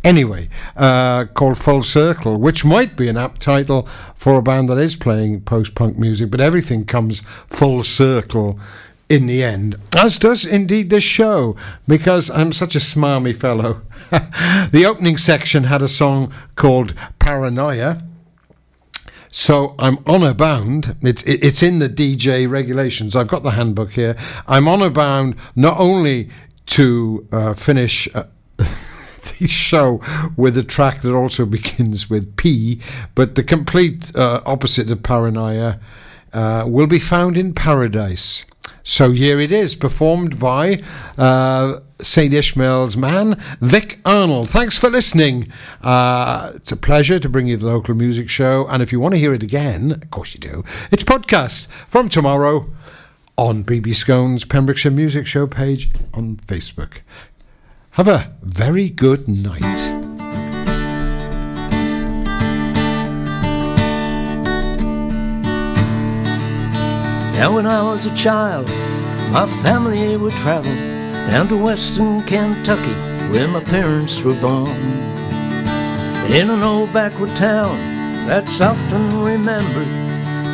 Anyway, 0.03 0.49
uh, 0.75 1.25
called 1.25 1.57
Full 1.57 1.83
Circle, 1.83 2.37
which 2.37 2.63
might 2.63 2.95
be 2.95 3.09
an 3.09 3.17
apt 3.17 3.41
title 3.41 3.87
for 4.15 4.37
a 4.37 4.41
band 4.41 4.69
that 4.69 4.77
is 4.77 4.95
playing 4.95 5.41
post 5.41 5.75
punk 5.75 5.97
music, 5.97 6.31
but 6.31 6.41
everything 6.41 6.85
comes 6.85 7.21
full 7.47 7.83
circle 7.83 8.59
in 9.07 9.27
the 9.27 9.43
end, 9.43 9.77
as 9.95 10.17
does 10.17 10.45
indeed 10.45 10.89
this 10.89 11.03
show, 11.03 11.55
because 11.87 12.29
I'm 12.31 12.51
such 12.51 12.75
a 12.75 12.79
smarmy 12.79 13.35
fellow. 13.35 13.81
the 14.09 14.85
opening 14.87 15.17
section 15.17 15.65
had 15.65 15.83
a 15.83 15.87
song 15.87 16.33
called 16.55 16.95
Paranoia. 17.19 18.01
So 19.37 19.75
I'm 19.77 19.99
honor 20.07 20.33
bound. 20.33 20.95
It's 21.01 21.21
it's 21.23 21.61
in 21.61 21.79
the 21.79 21.89
DJ 21.89 22.49
regulations. 22.49 23.17
I've 23.17 23.27
got 23.27 23.43
the 23.43 23.51
handbook 23.51 23.91
here. 23.91 24.15
I'm 24.47 24.65
honor 24.65 24.89
bound 24.89 25.35
not 25.57 25.77
only 25.77 26.29
to 26.67 27.27
uh, 27.33 27.53
finish. 27.53 28.07
Uh, 28.15 28.23
the 28.57 29.47
show 29.47 29.99
with 30.37 30.57
a 30.57 30.63
track 30.63 31.01
that 31.01 31.13
also 31.13 31.45
begins 31.57 32.09
with 32.09 32.37
P, 32.37 32.79
but 33.13 33.35
the 33.35 33.43
complete 33.43 34.15
uh, 34.15 34.39
opposite 34.45 34.89
of 34.89 35.03
paranoia 35.03 35.81
uh, 36.31 36.63
will 36.65 36.87
be 36.87 36.99
found 36.99 37.35
in 37.35 37.53
paradise. 37.53 38.45
So 38.83 39.11
here 39.11 39.41
it 39.41 39.51
is, 39.51 39.75
performed 39.75 40.39
by 40.39 40.81
uh, 41.17 41.81
St. 42.01 42.33
Ishmael's 42.33 42.97
man, 42.97 43.41
Vic 43.61 43.99
Arnold. 44.05 44.49
Thanks 44.49 44.77
for 44.77 44.89
listening. 44.89 45.47
Uh, 45.81 46.51
it's 46.55 46.71
a 46.71 46.77
pleasure 46.77 47.19
to 47.19 47.29
bring 47.29 47.47
you 47.47 47.57
the 47.57 47.65
local 47.65 47.95
music 47.95 48.29
show. 48.29 48.67
And 48.67 48.83
if 48.83 48.91
you 48.91 48.99
want 48.99 49.13
to 49.15 49.19
hear 49.19 49.33
it 49.33 49.43
again, 49.43 49.91
of 49.91 50.11
course 50.11 50.33
you 50.33 50.39
do, 50.39 50.63
it's 50.91 51.03
podcast 51.03 51.67
from 51.87 52.09
tomorrow 52.09 52.69
on 53.37 53.63
BB 53.63 53.87
Skone's 53.95 54.45
Pembrokeshire 54.45 54.91
Music 54.91 55.25
Show 55.25 55.47
page 55.47 55.89
on 56.13 56.37
Facebook. 56.37 56.99
Have 57.91 58.07
a 58.07 58.33
very 58.41 58.89
good 58.89 59.27
night. 59.27 59.61
Now, 67.33 67.53
when 67.53 67.65
I 67.65 67.83
was 67.83 68.05
a 68.05 68.15
child, 68.15 68.67
my 69.31 69.45
family 69.61 70.15
would 70.15 70.33
travel 70.33 70.94
down 71.29 71.47
to 71.47 71.57
western 71.57 72.21
Kentucky 72.23 72.93
where 73.31 73.47
my 73.47 73.59
parents 73.63 74.21
were 74.21 74.35
born. 74.35 74.69
In 76.31 76.49
an 76.49 76.63
old 76.63 76.91
backward 76.93 77.35
town 77.35 77.77
that's 78.27 78.61
often 78.61 79.21
remembered. 79.21 79.87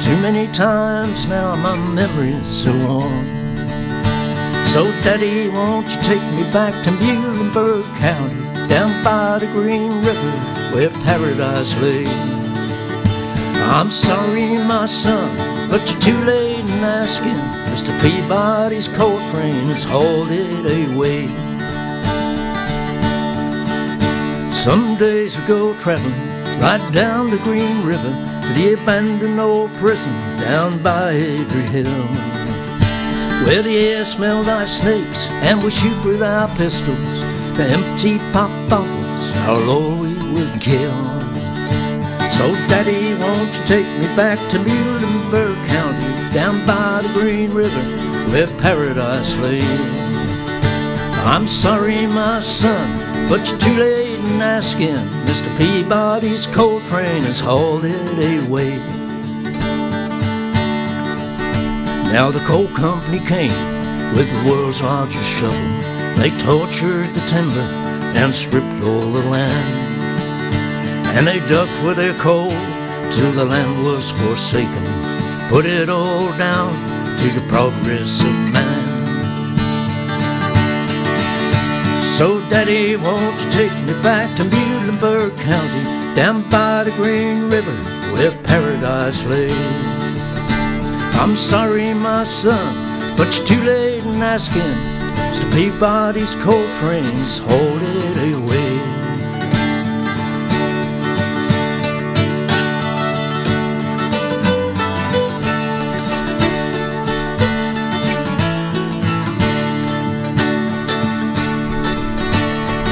Too 0.03 0.17
many 0.22 0.47
times 0.51 1.28
now 1.28 1.55
my 1.55 1.78
memories 1.93 2.67
are 2.67 2.88
warm. 2.88 3.26
So, 4.67 4.84
Daddy, 5.03 5.49
won't 5.49 5.88
you 5.88 6.01
take 6.03 6.24
me 6.34 6.43
back 6.51 6.74
to 6.84 6.89
Muhlenberg 6.91 7.84
County, 7.99 8.67
down 8.67 9.03
by 9.03 9.39
the 9.39 9.47
Green 9.47 9.91
River 10.03 10.32
where 10.74 10.89
paradise 10.89 11.76
lay? 11.82 12.05
I'm 13.74 13.89
sorry, 13.89 14.47
my 14.67 14.86
son, 14.86 15.69
but 15.69 15.80
you're 15.89 16.01
too 16.01 16.22
late 16.26 16.59
in 16.59 16.84
asking. 16.84 17.39
Mr. 17.72 17.97
Peabody's 18.01 18.89
coal 18.89 19.17
train 19.32 19.63
has 19.72 19.86
hauled 19.86 20.28
it 20.30 20.93
away. 20.93 21.30
Some 24.51 24.97
days 24.97 25.38
we 25.38 25.45
go 25.47 25.74
traveling 25.80 26.59
right 26.59 26.86
down 26.91 27.30
the 27.30 27.38
Green 27.38 27.82
River 27.86 28.13
to 28.41 28.53
the 28.55 28.74
abandoned 28.74 29.39
old 29.39 29.72
prison 29.76 30.11
down 30.38 30.84
by 30.84 31.13
Airdrie 31.13 31.69
Hill. 31.69 32.05
Where 33.45 33.61
the 33.61 33.78
air 33.78 34.03
smelled 34.03 34.47
like 34.47 34.67
snakes 34.67 35.30
and 35.47 35.63
we 35.63 35.72
shoot 35.72 36.03
with 36.03 36.22
our 36.22 36.49
pistols 36.57 37.22
the 37.55 37.63
empty 37.63 38.19
pop 38.34 38.51
bottles 38.69 39.32
our 39.47 39.57
Lord 39.65 40.01
we 40.01 40.13
would 40.34 40.59
kill. 40.59 41.30
So, 42.38 42.53
Daddy, 42.67 43.13
won't 43.15 43.53
you 43.55 43.63
take 43.65 43.99
me 43.99 44.07
back 44.15 44.39
to 44.51 44.57
Muhlenberg 44.57 45.57
County, 45.67 46.34
down 46.34 46.65
by 46.65 47.01
the 47.01 47.13
Green 47.13 47.51
River, 47.51 47.84
where 48.32 48.47
paradise 48.59 49.36
lay? 49.38 49.61
I'm 51.23 51.47
sorry, 51.47 52.07
my 52.07 52.39
son, 52.39 53.29
but 53.29 53.47
you're 53.47 53.59
too 53.59 53.77
late 53.77 54.19
in 54.19 54.41
asking. 54.41 54.95
Mr. 55.27 55.55
Peabody's 55.57 56.47
coal 56.47 56.79
train 56.88 57.23
has 57.23 57.39
hauled 57.39 57.86
it 57.86 58.45
away. 58.47 58.77
Now 62.11 62.32
the 62.32 62.43
coal 62.47 62.67
company 62.69 63.19
came 63.19 63.51
with 64.15 64.27
the 64.32 64.49
world's 64.49 64.82
largest 64.82 65.29
shovel. 65.29 65.57
They 66.15 66.32
tortured 66.39 67.13
the 67.13 67.25
timber 67.27 67.67
and 68.15 68.34
stripped 68.34 68.84
all 68.84 69.01
the 69.01 69.23
land. 69.29 69.90
And 71.16 71.28
they 71.28 71.39
dug 71.47 71.68
for 71.82 71.93
their 71.93 72.14
coal 72.14 72.51
till 73.12 73.32
the 73.34 73.45
land 73.45 73.84
was 73.84 74.09
forsaken. 74.12 74.84
Put 75.49 75.66
it 75.66 75.89
all 75.89 76.32
down 76.38 76.74
to 77.20 77.28
the 77.38 77.45
progress 77.47 78.22
of 78.22 78.53
man. 78.53 78.82
So, 82.18 82.39
Daddy, 82.49 82.95
won't 82.95 83.39
you 83.43 83.51
take 83.51 83.74
me 83.86 83.93
back 84.01 84.36
to 84.38 84.43
Muhlenberg 84.43 85.38
County, 85.38 85.84
down 86.16 86.49
by 86.49 86.84
the 86.84 86.91
Green 86.91 87.49
River 87.49 87.76
where 88.14 88.32
paradise 88.43 89.24
lay? 89.26 89.51
I'm 91.22 91.36
sorry, 91.36 91.93
my 91.93 92.24
son, 92.24 93.18
but 93.18 93.28
you're 93.36 93.47
too 93.47 93.64
late 93.64 94.05
in 94.05 94.22
asking. 94.22 94.62
Mr. 94.62 95.51
Peabody's 95.53 96.36
coal 96.36 96.66
trains 96.80 97.39
hold 97.39 97.82
it 97.82 98.34
away. 98.34 98.80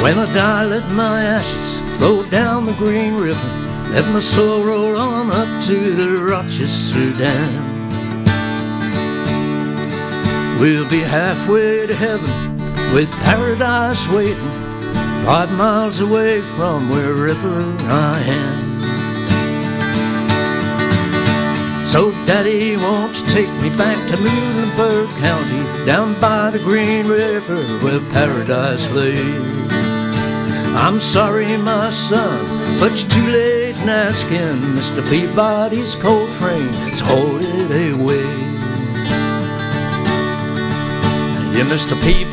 When 0.02 0.18
I 0.18 0.34
die, 0.34 0.66
let 0.66 0.90
my 0.92 1.22
ashes 1.22 1.82
flow 1.98 2.24
down 2.30 2.66
the 2.66 2.74
Green 2.74 3.16
River. 3.16 3.50
Let 3.92 4.08
my 4.14 4.20
soul 4.22 4.64
roll 4.64 4.96
on 4.98 5.30
up 5.30 5.64
to 5.66 5.76
the 5.92 6.24
Rochester 6.24 7.12
Dam. 7.18 7.80
We'll 10.58 10.90
be 10.90 11.02
halfway 11.02 11.86
to 11.86 11.94
heaven 11.94 12.58
with 12.94 13.12
paradise 13.24 14.08
waiting, 14.10 14.54
five 15.26 15.52
miles 15.52 16.00
away 16.00 16.42
from 16.42 16.90
wherever 16.90 17.62
I 17.90 18.20
am. 18.20 18.70
So, 21.86 22.12
Daddy, 22.26 22.78
won't 22.78 23.20
you 23.20 23.28
take 23.28 23.52
me 23.62 23.70
back 23.76 23.98
to 24.10 24.16
Muhlenberg 24.18 25.08
County, 25.20 25.86
down 25.86 26.14
by 26.22 26.52
the 26.52 26.60
Green 26.60 27.08
River 27.08 27.58
where 27.84 28.00
paradise 28.12 28.90
lay? 28.92 29.59
I'm 30.76 31.00
sorry, 31.00 31.58
my 31.58 31.90
son, 31.90 32.46
but 32.80 32.92
you're 33.00 33.10
too 33.10 33.28
late 33.32 33.78
in 33.78 33.90
asking. 33.90 34.58
Mr. 34.78 35.08
Peabody's 35.10 35.96
coal 35.96 36.28
train 36.34 36.70
is 36.92 37.00
hauled 37.00 37.42
away. 37.42 38.24
Yeah, 41.54 41.66
Mr. 41.66 41.96
Peabody. 42.04 42.20